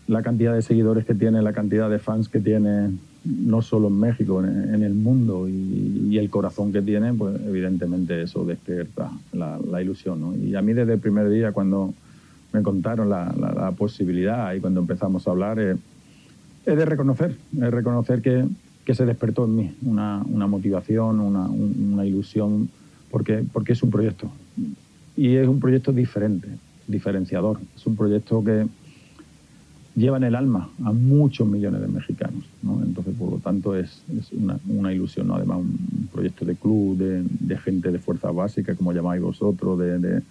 la 0.09 0.23
cantidad 0.23 0.55
de 0.55 0.63
seguidores 0.63 1.05
que 1.05 1.15
tiene, 1.15 1.41
la 1.41 1.53
cantidad 1.53 1.89
de 1.89 2.01
fans 2.01 2.29
que 2.29 2.41
tiene, 2.41 2.91
no 3.29 3.61
solo 3.63 3.89
en 3.89 4.01
México, 4.01 4.43
en, 4.43 4.83
el 4.83 4.95
mundo, 4.95 5.49
y, 5.49 6.17
el 6.19 6.31
corazón 6.31 6.73
que 6.73 6.83
tiene, 6.83 7.13
pues 7.15 7.39
evidentemente 7.47 8.23
eso 8.23 8.45
despierta 8.45 9.11
la, 9.33 9.83
ilusión. 9.83 10.21
¿no? 10.21 10.35
Y 10.37 10.55
a 10.55 10.63
mí 10.63 10.73
desde 10.73 10.95
el 10.95 10.99
primer 10.99 11.29
día, 11.29 11.53
cuando 11.53 11.93
me 12.53 12.63
contaron 12.63 13.09
la, 13.09 13.73
posibilidad 13.77 14.53
y 14.55 14.61
cuando 14.61 14.81
empezamos 14.81 15.29
a 15.29 15.31
hablar, 15.31 15.61
eh, 15.61 15.77
he 16.67 16.75
de 16.75 16.85
reconocer, 16.85 17.37
de 17.53 17.71
reconocer 17.71 18.23
que, 18.23 18.45
que 18.85 18.95
se 18.95 19.05
despertó 19.05 19.45
en 19.45 19.57
mí 19.57 19.75
una, 19.83 20.23
una 20.27 20.47
motivación, 20.47 21.21
una, 21.21 21.47
un- 21.49 21.91
una 21.93 22.07
ilusión, 22.07 22.69
porque, 23.11 23.45
porque 23.53 23.75
es 23.75 23.83
un 23.83 23.91
proyecto. 23.91 24.31
Y 25.17 25.37
es 25.37 25.47
un 25.47 25.61
proyecto 25.61 25.93
diferente, 25.93 26.49
diferenciador. 26.87 27.59
Es 27.77 27.87
un 27.87 27.97
proyecto 27.97 28.43
que 28.43 28.67
lleva 29.99 30.17
en 30.17 30.25
el 30.25 30.35
alma 30.35 30.71
a 30.85 30.93
muchos 30.93 31.47
millones 31.47 31.81
de 31.81 31.89
mexicanos. 31.89 32.45
¿no? 32.63 32.81
Entonces, 32.85 33.15
por 33.19 33.33
lo 33.33 33.39
tanto, 33.39 33.77
es, 33.77 34.03
una, 34.67 34.93
ilusión, 34.93 35.27
¿no? 35.27 35.35
además 35.35 35.59
un 35.59 36.09
proyecto 36.13 36.45
de 36.45 36.55
club, 36.55 36.97
de, 36.97 37.59
gente 37.59 37.91
de 37.91 37.99
fuerza 37.99 38.31
básica, 38.31 38.75
como 38.75 38.93
llamáis 38.93 39.21
vosotros, 39.21 39.79
de, 39.79 39.99
de, 39.99 40.23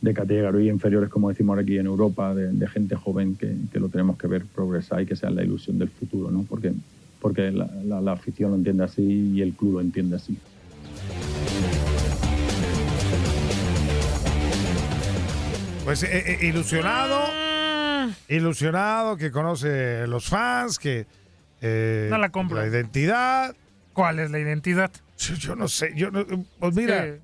de 0.00 0.14
categorías 0.14 0.72
inferiores, 0.72 1.10
como 1.10 1.28
decimos 1.28 1.58
aquí 1.58 1.78
en 1.78 1.86
Europa, 1.86 2.34
de, 2.34 2.66
gente 2.68 2.96
joven 2.96 3.36
que, 3.36 3.78
lo 3.78 3.88
tenemos 3.88 4.16
que 4.16 4.26
ver 4.26 4.46
progresar 4.46 5.02
y 5.02 5.06
que 5.06 5.16
sea 5.16 5.30
la 5.30 5.42
ilusión 5.42 5.78
del 5.78 5.90
futuro, 5.90 6.30
¿no? 6.30 6.44
porque, 6.48 6.72
porque 7.20 7.52
la 7.52 8.12
afición 8.12 8.50
lo 8.52 8.56
entiende 8.56 8.84
así 8.84 9.32
y 9.34 9.42
el 9.42 9.52
club 9.52 9.74
lo 9.74 9.80
entiende 9.80 10.16
así. 10.16 10.36
Pues 15.84 16.02
eh, 16.02 16.08
eh, 16.40 16.46
ilusionado, 16.48 17.43
ilusionado, 18.28 19.16
que 19.16 19.30
conoce 19.30 20.06
los 20.06 20.28
fans, 20.28 20.78
que... 20.78 21.06
eh, 21.60 22.08
No 22.10 22.18
la 22.18 22.30
compro. 22.30 22.58
La 22.58 22.66
identidad. 22.66 23.54
¿Cuál 23.92 24.18
es 24.18 24.30
la 24.30 24.38
identidad? 24.38 24.90
Yo, 25.18 25.34
yo 25.34 25.56
no 25.56 25.68
sé, 25.68 25.92
yo 25.94 26.10
no- 26.10 26.24
pues 26.58 26.74
mira, 26.74 27.02
¿Qué, 27.04 27.20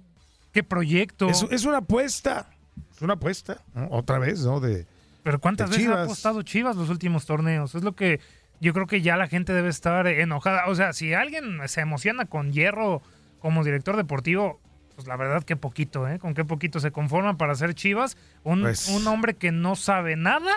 qué 0.52 0.62
proyecto? 0.62 1.28
es, 1.28 1.45
es 1.50 1.64
una 1.64 1.78
apuesta, 1.78 2.49
es 2.95 3.02
una 3.02 3.14
apuesta, 3.14 3.62
¿no? 3.75 3.88
otra 3.90 4.19
vez, 4.21 4.40
¿no? 4.45 4.61
De, 4.61 4.87
Pero 5.25 5.40
¿cuántas 5.40 5.71
de 5.71 5.78
veces 5.78 5.92
ha 5.92 6.04
apostado 6.04 6.42
Chivas 6.42 6.76
los 6.76 6.88
últimos 6.88 7.26
torneos? 7.26 7.75
Es 7.75 7.83
lo 7.83 7.97
que 7.97 8.21
yo 8.61 8.73
creo 8.73 8.87
que 8.87 9.02
ya 9.02 9.16
la 9.16 9.26
gente 9.26 9.52
debe 9.52 9.69
estar 9.71 10.07
enojada. 10.07 10.66
O 10.69 10.75
sea, 10.76 10.92
si 10.92 11.12
alguien 11.14 11.59
se 11.66 11.80
emociona 11.80 12.26
con 12.26 12.52
Hierro 12.52 13.02
como 13.40 13.64
director 13.64 13.97
deportivo, 13.97 14.61
pues 14.95 15.09
la 15.09 15.16
verdad 15.16 15.42
que 15.42 15.57
poquito, 15.57 16.07
¿eh? 16.07 16.19
Con 16.21 16.35
qué 16.35 16.45
poquito 16.45 16.78
se 16.78 16.92
conforman 16.92 17.37
para 17.38 17.54
ser 17.57 17.75
Chivas. 17.75 18.16
Un, 18.45 18.61
Pues- 18.62 18.88
un 18.88 19.04
hombre 19.09 19.35
que 19.35 19.50
no 19.50 19.75
sabe 19.75 20.14
nada 20.14 20.52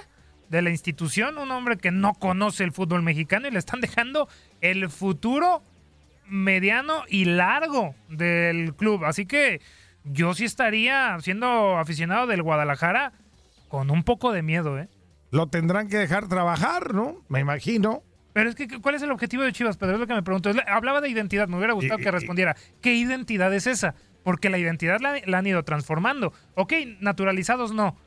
de 0.49 0.61
la 0.61 0.69
institución, 0.69 1.37
un 1.37 1.51
hombre 1.51 1.77
que 1.77 1.91
no 1.91 2.13
conoce 2.13 2.63
el 2.63 2.71
fútbol 2.71 3.01
mexicano 3.01 3.47
y 3.47 3.51
le 3.51 3.59
están 3.59 3.81
dejando 3.81 4.27
el 4.61 4.89
futuro 4.89 5.63
mediano 6.27 7.03
y 7.07 7.25
largo 7.25 7.95
del 8.09 8.73
club. 8.75 9.03
Así 9.05 9.25
que 9.25 9.61
yo 10.03 10.33
sí 10.33 10.45
estaría 10.45 11.17
siendo 11.21 11.77
aficionado 11.77 12.27
del 12.27 12.43
Guadalajara 12.43 13.13
con 13.67 13.89
un 13.91 14.03
poco 14.03 14.31
de 14.31 14.41
miedo, 14.41 14.77
¿eh? 14.77 14.87
lo 15.31 15.47
tendrán 15.47 15.89
que 15.89 15.97
dejar 15.97 16.27
trabajar, 16.27 16.93
¿no? 16.93 17.15
Me 17.27 17.39
imagino. 17.39 18.03
Pero 18.33 18.49
es 18.49 18.55
que, 18.55 18.67
¿cuál 18.79 18.93
es 18.95 19.01
el 19.01 19.11
objetivo 19.11 19.41
de 19.43 19.51
Chivas, 19.51 19.77
Pedro? 19.77 19.93
Es 19.95 19.99
lo 19.99 20.07
que 20.07 20.13
me 20.13 20.21
pregunto. 20.23 20.51
Hablaba 20.67 21.01
de 21.01 21.09
identidad, 21.09 21.47
me 21.47 21.57
hubiera 21.57 21.73
gustado 21.73 21.99
Y- 21.99 22.03
que 22.03 22.11
respondiera. 22.11 22.55
¿Qué 22.81 22.93
identidad 22.93 23.51
es 23.53 23.65
esa? 23.65 23.95
Porque 24.23 24.49
la 24.51 24.57
identidad 24.59 24.99
la, 25.01 25.15
la 25.25 25.39
han 25.39 25.47
ido 25.47 25.63
transformando. 25.63 26.33
Ok, 26.55 26.73
naturalizados 26.99 27.73
no. 27.73 27.97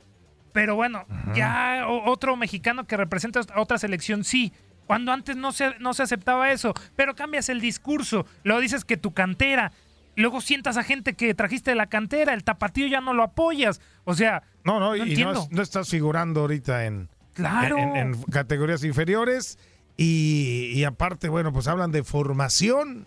Pero 0.57 0.75
bueno, 0.75 1.05
ya 1.35 1.85
otro 2.07 2.35
mexicano 2.35 2.87
que 2.87 2.97
representa 2.97 3.41
a 3.55 3.61
otra 3.61 3.77
selección, 3.77 4.25
sí. 4.25 4.55
Cuando 4.87 5.13
antes 5.13 5.37
no 5.37 5.53
se, 5.53 5.79
no 5.81 5.93
se 5.93 6.03
aceptaba 6.03 6.51
eso. 6.51 6.73
Pero 6.97 7.15
cambias 7.15 7.51
el 7.51 7.61
discurso. 7.61 8.25
Luego 8.43 8.63
dices 8.63 8.87
que 8.87 8.97
tu 8.97 9.13
cantera. 9.13 9.71
Luego 10.15 10.41
sientas 10.41 10.79
a 10.79 10.83
gente 10.83 11.13
que 11.13 11.35
trajiste 11.35 11.73
de 11.73 11.75
la 11.77 11.89
cantera. 11.89 12.33
El 12.33 12.43
tapatío 12.43 12.87
ya 12.87 13.03
no 13.03 13.13
lo 13.13 13.23
apoyas. 13.23 13.83
O 14.05 14.15
sea, 14.15 14.45
No, 14.65 14.81
no, 14.81 14.97
y 14.97 15.15
no, 15.23 15.33
es- 15.33 15.51
no 15.51 15.61
estás 15.61 15.91
figurando 15.91 16.41
ahorita 16.41 16.87
en, 16.87 17.11
Claro. 17.35 17.77
en, 17.77 17.97
en 17.97 18.23
categorías 18.23 18.83
inferiores 18.83 19.59
y, 19.99 20.73
y 20.75 20.85
aparte, 20.85 21.29
bueno, 21.29 21.53
pues 21.53 21.69
hablan 21.69 21.93
de 21.93 22.03
formación. 22.03 23.07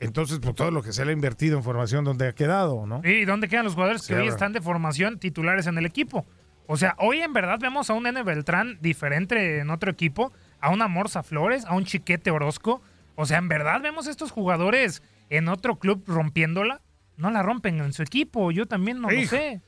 Entonces, 0.00 0.38
pues 0.42 0.54
todo 0.54 0.70
lo 0.70 0.82
que 0.82 0.92
se 0.92 1.04
le 1.06 1.12
ha 1.12 1.14
invertido 1.14 1.56
en 1.56 1.62
formación, 1.62 2.04
¿dónde 2.04 2.26
ha 2.28 2.34
quedado, 2.34 2.84
no? 2.86 3.00
¿Y 3.04 3.24
dónde 3.24 3.48
quedan 3.48 3.64
los 3.64 3.74
jugadores 3.74 4.06
que 4.06 4.16
hoy 4.16 4.26
están 4.28 4.52
de 4.52 4.60
formación 4.60 5.18
titulares 5.18 5.66
en 5.68 5.78
el 5.78 5.86
equipo? 5.86 6.26
O 6.66 6.76
sea, 6.76 6.94
hoy 6.98 7.20
en 7.20 7.32
verdad 7.32 7.58
vemos 7.60 7.90
a 7.90 7.94
un 7.94 8.06
N 8.06 8.22
Beltrán 8.22 8.78
diferente 8.80 9.58
en 9.58 9.70
otro 9.70 9.90
equipo, 9.90 10.32
a 10.60 10.70
una 10.70 10.88
Morza 10.88 11.22
Flores, 11.22 11.64
a 11.64 11.74
un 11.74 11.84
Chiquete 11.84 12.30
Orozco. 12.30 12.82
O 13.14 13.26
sea, 13.26 13.38
en 13.38 13.48
verdad 13.48 13.80
vemos 13.80 14.06
estos 14.06 14.30
jugadores 14.30 15.02
en 15.28 15.48
otro 15.48 15.76
club 15.76 16.04
rompiéndola. 16.06 16.80
No 17.16 17.30
la 17.30 17.42
rompen 17.42 17.80
en 17.80 17.92
su 17.92 18.02
equipo, 18.02 18.50
yo 18.52 18.66
también 18.66 19.00
no 19.00 19.10
lo 19.10 19.26
sé. 19.26 19.60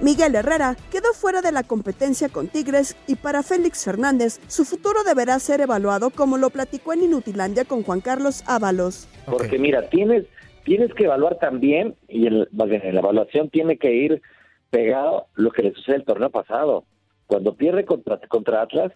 Miguel 0.00 0.34
Herrera 0.34 0.76
quedó 0.90 1.14
fuera 1.14 1.40
de 1.40 1.50
la 1.50 1.62
competencia 1.62 2.28
con 2.28 2.48
Tigres 2.48 2.94
y 3.06 3.14
para 3.14 3.42
Félix 3.42 3.84
Fernández 3.84 4.38
su 4.48 4.66
futuro 4.66 5.02
deberá 5.02 5.38
ser 5.38 5.62
evaluado 5.62 6.10
como 6.10 6.36
lo 6.36 6.50
platicó 6.50 6.92
en 6.92 7.04
Inutilandia 7.04 7.64
con 7.64 7.82
Juan 7.82 8.02
Carlos 8.02 8.44
Ábalos. 8.46 9.08
Porque 9.24 9.58
mira, 9.58 9.88
tienes 9.88 10.26
tienes 10.64 10.92
que 10.94 11.04
evaluar 11.04 11.38
también, 11.38 11.94
y 12.08 12.20
bien, 12.20 12.46
en 12.56 12.94
la 12.94 13.00
evaluación 13.00 13.50
tiene 13.50 13.76
que 13.76 13.92
ir 13.92 14.22
pegado 14.70 15.26
lo 15.34 15.50
que 15.50 15.62
le 15.62 15.74
sucede 15.74 15.96
el 15.96 16.04
torneo 16.04 16.30
pasado. 16.30 16.84
Cuando 17.26 17.54
pierde 17.54 17.84
contra, 17.84 18.18
contra 18.28 18.62
Atlas, 18.62 18.92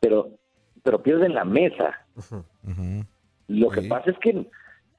pero, 0.00 0.30
pero 0.82 1.02
pierde 1.02 1.26
en 1.26 1.34
la 1.34 1.44
mesa. 1.44 2.06
Lo 3.48 3.70
que 3.70 3.82
pasa 3.82 4.10
es 4.10 4.18
que 4.18 4.46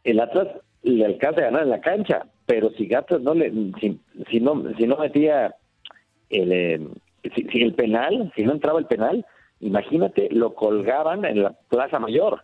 el 0.03 0.19
Atlas 0.19 0.47
le 0.83 1.05
alcanza 1.05 1.41
a 1.41 1.45
ganar 1.45 1.63
en 1.63 1.69
la 1.69 1.81
cancha, 1.81 2.25
pero 2.45 2.71
si 2.71 2.87
Gatos 2.87 3.21
no 3.21 3.33
le, 3.33 3.51
si, 3.79 3.99
si 4.29 4.39
no, 4.39 4.63
si 4.77 4.87
no 4.87 4.97
metía 4.97 5.55
el, 6.29 6.51
eh, 6.51 6.87
si, 7.35 7.43
si 7.43 7.61
el 7.61 7.73
penal, 7.73 8.31
si 8.35 8.43
no 8.43 8.53
entraba 8.53 8.79
el 8.79 8.85
penal, 8.85 9.25
imagínate, 9.59 10.29
lo 10.31 10.53
colgaban 10.53 11.25
en 11.25 11.43
la 11.43 11.51
Plaza 11.69 11.99
Mayor. 11.99 12.43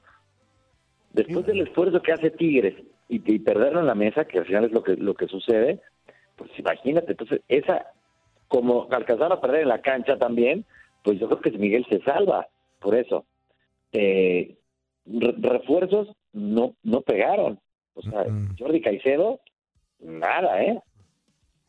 Después 1.13 1.45
del 1.45 1.61
esfuerzo 1.61 2.01
que 2.01 2.11
hace 2.11 2.31
Tigres 2.31 2.75
y, 3.09 3.21
y 3.33 3.39
perderlo 3.39 3.79
en 3.79 3.87
la 3.87 3.95
mesa, 3.95 4.25
que 4.25 4.39
al 4.39 4.45
final 4.45 4.65
es 4.65 4.71
lo 4.71 4.83
que 4.83 4.95
lo 4.95 5.13
que 5.13 5.27
sucede, 5.27 5.79
pues 6.35 6.51
imagínate, 6.57 7.11
entonces 7.11 7.41
esa 7.47 7.87
como 8.47 8.87
alcanzar 8.91 9.31
a 9.31 9.41
perder 9.41 9.61
en 9.61 9.69
la 9.69 9.81
cancha 9.81 10.17
también, 10.17 10.65
pues 11.03 11.19
yo 11.19 11.27
creo 11.27 11.41
que 11.41 11.51
Miguel 11.51 11.85
se 11.89 12.01
salva 12.01 12.47
por 12.79 12.95
eso. 12.95 13.25
Eh, 13.91 14.55
re- 15.05 15.35
refuerzos 15.39 16.15
no 16.33 16.75
no 16.83 17.01
pegaron. 17.01 17.59
O 17.95 18.01
sea, 18.01 18.25
Jordi 18.57 18.81
Caicedo, 18.81 19.39
nada, 19.99 20.63
¿eh? 20.63 20.79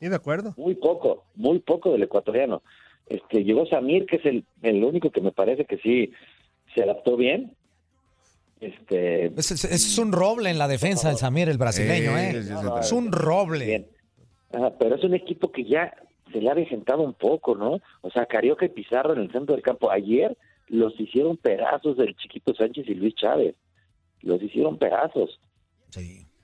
Sí, 0.00 0.09
de 0.09 0.17
acuerdo. 0.17 0.55
Muy 0.57 0.75
poco, 0.75 1.25
muy 1.35 1.59
poco 1.59 1.93
del 1.93 2.03
ecuatoriano. 2.03 2.62
Este, 3.07 3.45
llegó 3.45 3.67
Samir, 3.67 4.07
que 4.07 4.17
es 4.17 4.25
el, 4.26 4.45
el 4.62 4.83
único 4.83 5.11
que 5.11 5.21
me 5.21 5.33
parece 5.33 5.67
que 5.67 5.76
sí 5.79 6.12
se 6.75 6.83
adaptó 6.83 7.17
bien. 7.17 7.55
Este, 8.61 9.26
Es, 9.37 9.50
es- 9.50 9.64
es 9.64 9.99
un 9.99 10.12
roble 10.12 10.50
en 10.50 10.58
la 10.58 10.68
defensa 10.68 11.08
del 11.08 11.16
Samir, 11.18 11.49
el 11.49 11.58
brasileño, 11.58 12.16
¿eh? 12.18 12.32
Es 12.80 12.92
un 12.92 13.12
roble. 13.12 13.87
Pero 14.78 14.94
es 14.94 15.04
un 15.04 15.14
equipo 15.14 15.50
que 15.50 15.64
ya 15.64 15.92
se 16.32 16.40
le 16.40 16.49
ha 16.49 16.52
avejentado 16.52 17.02
un 17.02 17.14
poco, 17.14 17.54
¿no? 17.56 17.80
O 18.02 18.11
sea, 18.11 18.26
Carioca 18.26 18.64
y 18.64 18.68
Pizarro 18.70 19.12
en 19.12 19.20
el 19.20 19.32
centro 19.32 19.54
del 19.54 19.62
campo. 19.62 19.90
Ayer 19.90 20.37
los 20.68 20.99
hicieron 20.99 21.37
pedazos 21.37 21.96
del 21.96 22.16
Chiquito 22.16 22.54
Sánchez 22.54 22.87
y 22.88 22.94
Luis 22.94 23.14
Chávez. 23.16 23.54
Los 24.23 24.40
hicieron 24.42 24.78
pedazos. 24.78 25.38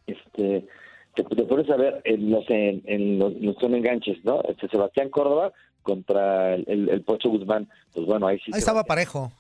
Este, 0.07 0.67
te, 1.15 1.23
te 1.23 1.43
pones 1.45 1.71
a 1.71 1.77
ver 1.77 2.03
en 2.05 2.31
los, 2.31 2.45
en, 2.51 2.83
en 2.87 3.19
los, 3.19 3.33
los 3.41 3.57
son 3.57 3.75
enganches, 3.75 4.23
¿no? 4.25 4.43
Este 4.43 4.69
Sebastián 4.69 5.09
Córdoba 5.09 5.53
contra 5.83 6.55
el, 6.55 6.65
el- 6.69 6.89
el 6.91 7.03
Pocho 7.03 7.31
Guzmán. 7.31 7.69
Pues 7.95 8.07
bueno, 8.07 8.27
ahí 8.27 8.39
sí. 8.39 8.51
Ahí 8.53 8.59
estaba 8.59 8.85
parejo. 8.85 9.33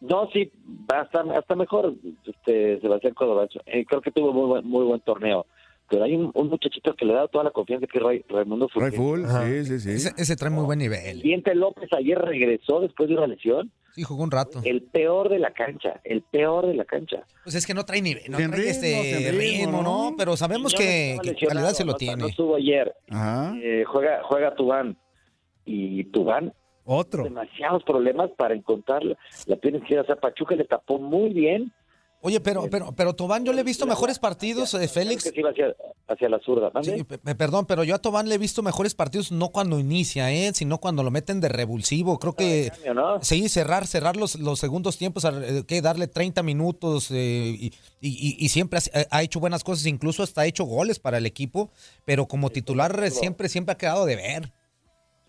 No, 0.00 0.28
sí, 0.32 0.50
hasta, 0.88 1.20
hasta 1.36 1.54
mejor 1.56 1.94
este, 2.24 2.80
Sebastián 2.80 3.14
Córdoba. 3.14 3.46
Eh, 3.66 3.84
creo 3.86 4.00
que 4.00 4.10
tuvo 4.10 4.32
muy 4.32 4.46
buen, 4.46 4.66
muy 4.66 4.84
buen 4.84 5.00
torneo. 5.00 5.46
Pero 5.90 6.04
hay 6.04 6.14
un, 6.14 6.30
un 6.34 6.48
muchachito 6.48 6.94
que 6.94 7.04
le 7.04 7.14
da 7.14 7.26
toda 7.26 7.42
la 7.44 7.50
confianza 7.50 7.86
que 7.88 7.98
es 7.98 8.04
Ray- 8.04 8.24
Raimundo 8.28 8.68
Ray 8.74 8.92
Fulgencio. 8.92 9.02
Full, 9.02 9.24
sí, 9.26 9.64
sí, 9.64 9.80
sí. 9.80 9.90
Ese, 9.90 10.10
ese 10.16 10.36
trae 10.36 10.48
muy 10.50 10.64
buen 10.64 10.78
nivel. 10.78 11.20
Diente 11.20 11.52
López 11.54 11.92
ayer 11.92 12.16
regresó 12.16 12.80
después 12.80 13.08
de 13.08 13.16
una 13.16 13.26
lesión. 13.26 13.72
Sí, 13.96 14.04
jugó 14.04 14.22
un 14.22 14.30
rato. 14.30 14.60
El 14.62 14.82
peor 14.84 15.28
de 15.28 15.40
la 15.40 15.50
cancha, 15.50 16.00
el 16.04 16.22
peor 16.22 16.68
de 16.68 16.74
la 16.74 16.84
cancha. 16.84 17.24
Pues 17.42 17.56
es 17.56 17.66
que 17.66 17.74
no 17.74 17.84
trae 17.84 18.00
nivel, 18.00 18.22
no 18.30 18.38
Sin 18.38 18.50
trae 18.52 18.60
ritmo, 18.60 18.70
este 18.70 19.04
sin 19.16 19.26
ritmo, 19.32 19.40
ritmo, 19.40 19.82
¿no? 19.82 20.10
¿no? 20.10 20.16
Pero 20.16 20.36
sabemos 20.36 20.72
que, 20.72 21.18
que 21.24 21.34
calidad 21.46 21.72
se 21.72 21.84
lo 21.84 21.92
no- 21.92 21.98
tiene. 21.98 22.22
No 22.22 22.28
estuvo 22.28 22.54
ayer. 22.54 22.94
Eh, 23.60 23.82
juega, 23.84 24.22
juega 24.22 24.54
Tubán. 24.54 24.96
Y 25.64 26.04
Tubán. 26.04 26.52
Otro. 26.92 27.22
Demasiados 27.24 27.84
problemas 27.84 28.30
para 28.36 28.54
encontrar 28.54 29.04
la, 29.04 29.16
la 29.46 29.56
pierna 29.56 29.78
izquierda. 29.78 30.02
O 30.02 30.06
sea, 30.06 30.16
Pachuca 30.16 30.54
le 30.56 30.64
tapó 30.64 30.98
muy 30.98 31.30
bien. 31.32 31.72
Oye, 32.22 32.38
pero, 32.38 32.64
pero, 32.70 32.92
pero 32.94 33.14
Tobán, 33.14 33.46
yo 33.46 33.52
le 33.54 33.62
he 33.62 33.64
visto 33.64 33.86
mejores 33.86 34.18
partidos, 34.18 34.74
eh, 34.74 34.86
Félix. 34.88 35.24
Que 35.24 35.30
se 35.30 35.40
iba 35.40 35.48
hacia, 35.50 35.74
hacia 36.06 36.28
la 36.28 36.38
zurda. 36.40 36.70
Sí, 36.82 37.02
pe- 37.04 37.16
pe- 37.16 37.34
perdón, 37.34 37.64
pero 37.64 37.82
yo 37.82 37.94
a 37.94 37.98
Tobán 37.98 38.28
le 38.28 38.34
he 38.34 38.38
visto 38.38 38.62
mejores 38.62 38.94
partidos 38.94 39.32
no 39.32 39.48
cuando 39.48 39.78
inicia, 39.80 40.30
¿eh? 40.30 40.50
sino 40.52 40.76
cuando 40.76 41.02
lo 41.02 41.10
meten 41.10 41.40
de 41.40 41.48
revulsivo. 41.48 42.18
Creo 42.18 42.34
que 42.34 42.70
sí, 43.22 43.48
cerrar, 43.48 43.86
cerrar 43.86 44.16
los, 44.18 44.38
los 44.38 44.58
segundos 44.58 44.98
tiempos, 44.98 45.24
eh, 45.24 45.62
que 45.66 45.80
darle 45.80 46.08
30 46.08 46.42
minutos 46.42 47.10
eh, 47.10 47.56
y, 47.58 47.72
y- 48.02 48.36
y 48.38 48.48
siempre 48.50 48.80
ha, 48.80 49.16
ha 49.16 49.22
hecho 49.22 49.40
buenas 49.40 49.64
cosas, 49.64 49.86
incluso 49.86 50.22
hasta 50.22 50.42
ha 50.42 50.46
hecho 50.46 50.64
goles 50.64 50.98
para 50.98 51.16
el 51.16 51.24
equipo, 51.24 51.70
pero 52.04 52.26
como 52.26 52.50
titular 52.50 53.02
eh, 53.02 53.10
siempre, 53.10 53.48
siempre 53.48 53.72
ha 53.72 53.78
quedado 53.78 54.04
de 54.04 54.16
ver. 54.16 54.52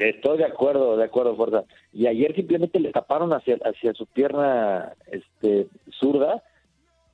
Estoy 0.02 0.40
de 0.40 0.46
acuerdo, 0.46 0.98
de 0.98 1.04
acuerdo, 1.04 1.36
Forza. 1.36 1.64
Y 1.94 2.08
ayer 2.08 2.34
simplemente 2.36 2.80
le 2.80 2.92
taparon 2.92 3.34
hacia, 3.34 3.58
hacia 3.64 3.94
su 3.94 4.08
pierna 4.08 4.94
este, 5.12 5.68
zurda 5.92 6.44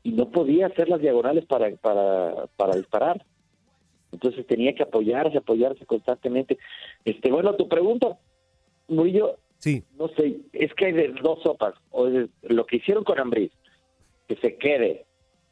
y 0.03 0.13
no 0.13 0.29
podía 0.29 0.67
hacer 0.67 0.87
las 0.87 1.01
diagonales 1.01 1.45
para, 1.45 1.69
para, 1.75 2.47
para 2.55 2.77
disparar. 2.77 3.25
Entonces 4.13 4.47
tenía 4.47 4.73
que 4.73 4.83
apoyarse, 4.83 5.37
apoyarse 5.37 5.85
constantemente. 5.85 6.57
Este, 7.03 7.29
bueno, 7.29 7.55
tu 7.55 7.67
pregunta, 7.67 8.17
Murillo, 8.87 9.35
sí. 9.57 9.83
no 9.97 10.07
sé, 10.09 10.37
es 10.53 10.73
que 10.73 10.85
hay 10.85 10.93
de 10.93 11.09
dos 11.21 11.41
sopas. 11.43 11.73
O 11.91 12.07
es 12.07 12.29
lo 12.43 12.65
que 12.65 12.77
hicieron 12.77 13.03
con 13.03 13.19
Ambris, 13.19 13.51
que 14.29 14.37
se 14.37 14.55
quede 14.55 15.05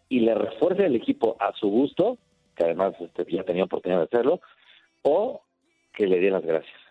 y 0.07 0.21
le 0.21 0.36
refuerce 0.36 0.86
el 0.86 0.95
equipo 0.95 1.36
a 1.41 1.51
su 1.51 1.67
gusto, 1.67 2.17
que 2.55 2.63
además 2.63 2.93
este, 3.01 3.25
ya 3.29 3.43
tenía 3.43 3.65
oportunidad 3.65 3.99
de 3.99 4.05
hacerlo, 4.05 4.39
o 5.01 5.41
que 5.93 6.07
le 6.07 6.21
den 6.21 6.31
las 6.31 6.45
gracias. 6.45 6.84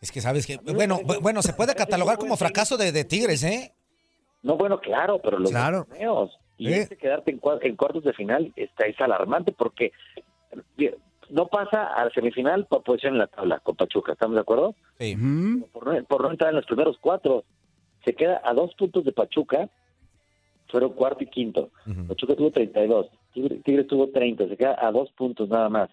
Es 0.00 0.10
que 0.10 0.20
sabes 0.20 0.46
que, 0.46 0.56
bueno, 0.56 0.98
bu- 1.00 1.20
bueno, 1.22 1.42
se 1.42 1.52
puede 1.52 1.74
catalogar 1.74 2.18
como 2.18 2.36
fracaso 2.36 2.76
de, 2.76 2.90
de 2.90 3.04
Tigres, 3.04 3.44
¿eh? 3.44 3.72
No, 4.42 4.56
bueno, 4.56 4.80
claro, 4.80 5.20
pero 5.22 5.38
los 5.38 5.50
Claro. 5.50 5.84
torneos 5.84 6.36
y 6.58 6.66
Sí. 6.66 6.72
este 6.74 6.96
quedarte 6.96 7.30
en, 7.30 7.40
en 7.62 7.76
cuartos 7.76 8.02
de 8.04 8.12
final 8.12 8.52
está 8.56 8.86
es 8.86 9.00
alarmante 9.00 9.52
porque 9.52 9.92
eh, 10.78 10.96
no 11.30 11.46
pasa 11.46 11.84
a 11.94 12.04
la 12.04 12.10
semifinal 12.10 12.66
por 12.66 12.82
posición 12.82 13.14
en 13.14 13.18
la 13.20 13.26
tabla 13.28 13.60
con 13.60 13.76
Pachuca, 13.76 14.12
¿estamos 14.12 14.34
de 14.34 14.40
acuerdo? 14.40 14.74
Sí. 14.98 15.16
Por 15.72 15.86
no, 15.86 16.04
por 16.04 16.22
no 16.22 16.30
entrar 16.32 16.50
en 16.50 16.56
los 16.56 16.66
primeros 16.66 16.96
cuatro, 17.00 17.44
se 18.04 18.12
queda 18.14 18.40
a 18.44 18.52
dos 18.54 18.74
puntos 18.74 19.04
de 19.04 19.12
Pachuca, 19.12 19.68
fueron 20.68 20.94
cuarto 20.94 21.22
y 21.22 21.26
quinto. 21.28 21.70
Pachuca 22.08 22.34
tuvo 22.34 22.50
32, 22.50 23.06
Tigre, 23.32 23.56
Tigres 23.64 23.86
tuvo 23.86 24.08
30, 24.08 24.48
se 24.48 24.56
queda 24.56 24.76
a 24.80 24.90
dos 24.90 25.12
puntos 25.12 25.48
nada 25.48 25.68
más. 25.68 25.88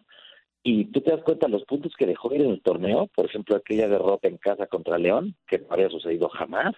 Y 0.64 0.86
tú 0.86 1.02
te 1.02 1.12
das 1.12 1.24
cuenta 1.24 1.48
los 1.48 1.64
puntos 1.64 1.94
que 1.98 2.06
dejó 2.06 2.34
ir 2.34 2.42
en 2.42 2.52
el 2.52 2.62
torneo, 2.62 3.08
por 3.16 3.26
ejemplo, 3.26 3.56
aquella 3.56 3.88
derrota 3.88 4.28
en 4.28 4.38
casa 4.38 4.68
contra 4.68 4.98
León, 4.98 5.36
que 5.48 5.60
no 5.60 5.68
había 5.70 5.90
sucedido 5.90 6.28
jamás, 6.30 6.76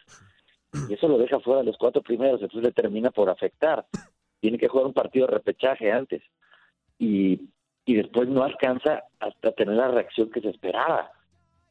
y 0.90 0.94
eso 0.94 1.08
lo 1.08 1.18
deja 1.18 1.40
fuera 1.40 1.62
de 1.62 1.68
los 1.68 1.78
cuatro 1.78 2.02
primeros, 2.02 2.42
entonces 2.42 2.64
le 2.64 2.72
termina 2.72 3.12
por 3.12 3.30
afectar. 3.30 3.86
Tiene 4.40 4.58
que 4.58 4.68
jugar 4.68 4.88
un 4.88 4.94
partido 4.94 5.28
de 5.28 5.34
repechaje 5.34 5.92
antes. 5.92 6.24
Y, 6.98 7.50
y 7.86 7.96
después 7.96 8.30
no 8.30 8.44
alcanza 8.44 9.04
hasta 9.20 9.52
tener 9.52 9.76
la 9.76 9.90
reacción 9.90 10.30
que 10.32 10.42
se 10.42 10.50
esperaba. 10.50 11.12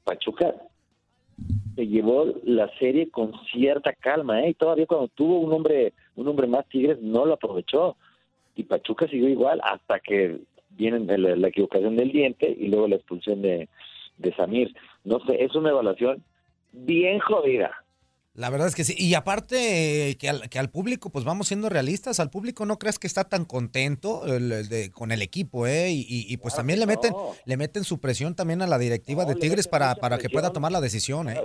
Pachuca 0.04 0.54
se 1.74 1.86
llevó 1.86 2.26
la 2.44 2.68
serie 2.78 3.10
con 3.10 3.32
cierta 3.52 3.92
calma, 3.94 4.42
¿eh? 4.42 4.50
Y 4.50 4.54
todavía 4.54 4.86
cuando 4.86 5.08
tuvo 5.08 5.40
un 5.40 5.52
hombre, 5.52 5.94
un 6.16 6.28
hombre 6.28 6.46
más 6.46 6.68
Tigres 6.68 7.00
no 7.00 7.24
lo 7.24 7.34
aprovechó. 7.34 7.96
Y 8.54 8.64
Pachuca 8.64 9.08
siguió 9.08 9.28
igual 9.28 9.60
hasta 9.64 10.00
que 10.00 10.40
viene 10.70 11.00
la, 11.18 11.36
la 11.36 11.48
equivocación 11.48 11.96
del 11.96 12.12
diente 12.12 12.54
y 12.58 12.68
luego 12.68 12.88
la 12.88 12.96
expulsión 12.96 13.42
de, 13.42 13.68
de 14.18 14.34
Samir. 14.36 14.74
No 15.04 15.20
sé, 15.26 15.42
es 15.44 15.54
una 15.54 15.70
evaluación 15.70 16.22
bien 16.72 17.18
jodida. 17.20 17.70
La 18.34 18.48
verdad 18.48 18.68
es 18.68 18.76
que 18.76 18.84
sí. 18.84 18.94
Y 18.96 19.14
aparte 19.14 20.10
eh, 20.10 20.16
que 20.16 20.28
al, 20.28 20.48
que 20.48 20.60
al 20.60 20.70
público, 20.70 21.10
pues 21.10 21.24
vamos 21.24 21.48
siendo 21.48 21.68
realistas, 21.68 22.20
al 22.20 22.30
público 22.30 22.64
no 22.64 22.78
creas 22.78 22.98
que 23.00 23.08
está 23.08 23.24
tan 23.24 23.44
contento 23.44 24.24
el- 24.24 24.68
de- 24.68 24.90
con 24.92 25.10
el 25.10 25.20
equipo, 25.20 25.66
¿eh? 25.66 25.90
Y, 25.90 26.00
y- 26.08 26.32
y, 26.32 26.36
pues 26.36 26.54
también 26.54 26.78
le 26.78 26.86
meten, 26.86 27.12
le 27.44 27.56
meten 27.56 27.82
su 27.82 27.98
presión 28.00 28.36
también 28.36 28.62
a 28.62 28.68
la 28.68 28.78
directiva 28.78 29.24
de 29.24 29.34
Tigres 29.34 29.66
para, 29.66 29.96
para 29.96 30.16
que 30.18 30.30
pueda 30.30 30.52
tomar 30.52 30.70
la 30.70 30.80
decisión, 30.80 31.28
¿eh? 31.28 31.40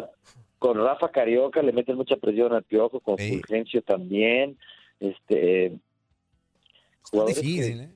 Con 0.59 0.77
Rafa 0.77 1.09
Carioca 1.09 1.61
le 1.63 1.73
meten 1.73 1.95
mucha 1.97 2.15
presión 2.17 2.53
al 2.53 2.63
Piojo, 2.63 2.99
con 2.99 3.17
Fulgencio 3.17 3.81
también. 3.81 4.57
Este, 4.99 5.73
jugadores 7.01 7.41
difícil, 7.41 7.77
que- 7.79 7.83
¿eh? 7.83 7.89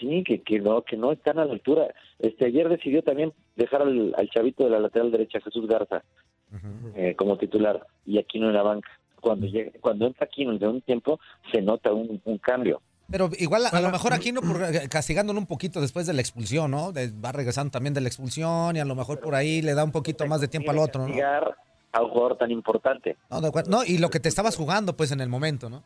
Sí, 0.00 0.22
que, 0.24 0.42
que 0.42 0.60
no 0.60 0.82
que 0.82 0.96
no 0.96 1.12
están 1.12 1.38
a 1.38 1.44
la 1.44 1.52
altura. 1.52 1.88
Este 2.18 2.46
ayer 2.46 2.68
decidió 2.68 3.02
también 3.02 3.32
dejar 3.56 3.82
al, 3.82 4.14
al 4.16 4.28
chavito 4.30 4.64
de 4.64 4.70
la 4.70 4.80
lateral 4.80 5.10
derecha, 5.10 5.40
Jesús 5.40 5.66
Garza, 5.66 6.02
eh, 6.94 7.14
como 7.16 7.36
titular 7.36 7.84
y 8.06 8.18
Aquino 8.18 8.48
en 8.48 8.54
la 8.54 8.62
banca. 8.62 8.88
Cuando 9.20 9.46
llega, 9.46 9.72
cuando 9.80 10.06
entra 10.06 10.24
Aquino 10.26 10.56
de 10.56 10.66
un 10.68 10.80
tiempo 10.82 11.18
se 11.52 11.60
nota 11.62 11.92
un, 11.92 12.20
un 12.24 12.38
cambio. 12.38 12.80
Pero 13.10 13.30
igual 13.38 13.64
a, 13.66 13.70
a 13.70 13.80
lo 13.80 13.90
mejor 13.90 14.12
aquí 14.12 14.32
no 14.32 14.42
por, 14.42 14.62
eh, 14.62 14.88
castigándolo 14.90 15.38
un 15.40 15.46
poquito 15.46 15.80
después 15.80 16.06
de 16.06 16.12
la 16.12 16.20
expulsión, 16.20 16.70
¿no? 16.70 16.92
De- 16.92 17.10
va 17.10 17.32
regresando 17.32 17.70
también 17.70 17.94
de 17.94 18.02
la 18.02 18.08
expulsión 18.08 18.76
y 18.76 18.80
a 18.80 18.84
lo 18.84 18.94
mejor 18.94 19.18
por 19.20 19.34
ahí 19.34 19.62
le 19.62 19.74
da 19.74 19.82
un 19.82 19.92
poquito 19.92 20.26
más 20.26 20.40
de 20.42 20.48
tiempo 20.48 20.70
al 20.70 20.78
otro, 20.78 21.08
¿no? 21.08 21.14
Llegar 21.14 21.56
a 21.92 22.02
un 22.02 22.10
jugador 22.10 22.36
tan 22.36 22.50
importante. 22.50 23.16
No, 23.30 23.40
de 23.40 23.48
acuerdo. 23.48 23.70
No, 23.70 23.82
y 23.84 23.96
lo 23.96 24.10
que 24.10 24.20
te 24.20 24.28
estabas 24.28 24.56
jugando 24.56 24.94
pues 24.94 25.10
en 25.10 25.20
el 25.22 25.28
momento, 25.30 25.70
¿no? 25.70 25.82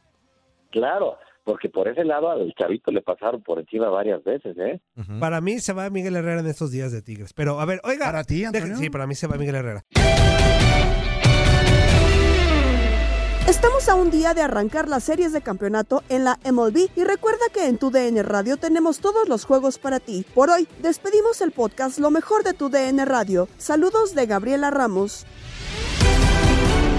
Claro, 0.71 1.17
porque 1.45 1.69
por 1.69 1.89
ese 1.89 2.05
lado 2.05 2.31
al 2.31 2.53
chavito 2.55 2.91
le 2.91 3.03
pasaron 3.03 3.43
por 3.43 3.59
encima 3.59 3.89
varias 3.89 4.23
veces, 4.25 4.57
¿eh? 4.59 4.81
Para 5.21 5.41
mí 5.41 5.59
se 5.59 5.73
va 5.73 5.91
Miguel 5.91 6.17
Herrera 6.17 6.41
en 6.41 6.47
estos 6.47 6.71
días 6.71 6.93
de 6.93 7.03
Tigres. 7.03 7.33
Pero, 7.33 7.61
a 7.61 7.65
ver, 7.65 7.81
oiga. 7.85 8.07
¿Para 8.07 8.25
ti, 8.25 8.45
Sí, 8.79 8.91
para 8.91 9.07
mí 9.07 9.15
se 9.15 9.27
va 9.27 9.37
Miguel 9.37 9.57
Herrera. 9.57 9.85
Estamos 13.49 13.89
a 13.89 13.97
un 13.97 14.11
día 14.11 14.35
de 14.35 14.41
arrancar 14.41 14.89
las 14.89 15.05
series 15.05 15.33
de 15.33 15.43
campeonato 15.43 16.03
en 16.09 16.25
la 16.25 16.39
MLB 16.51 16.89
y 16.97 17.05
recuerda 17.05 17.45
que 17.53 17.67
en 17.67 17.77
tu 17.77 17.91
DN 17.91 18.23
Radio 18.23 18.57
tenemos 18.57 19.01
todos 19.01 19.29
los 19.29 19.45
juegos 19.45 19.79
para 19.79 19.99
ti. 19.99 20.25
Por 20.33 20.49
hoy 20.49 20.69
despedimos 20.81 21.41
el 21.41 21.51
podcast 21.51 21.99
Lo 21.99 22.11
mejor 22.11 22.45
de 22.45 22.55
tu 22.55 22.71
DN 22.71 23.05
Radio. 23.05 23.49
Saludos 23.59 24.15
de 24.15 24.27
Gabriela 24.27 24.71
Ramos. 24.71 25.27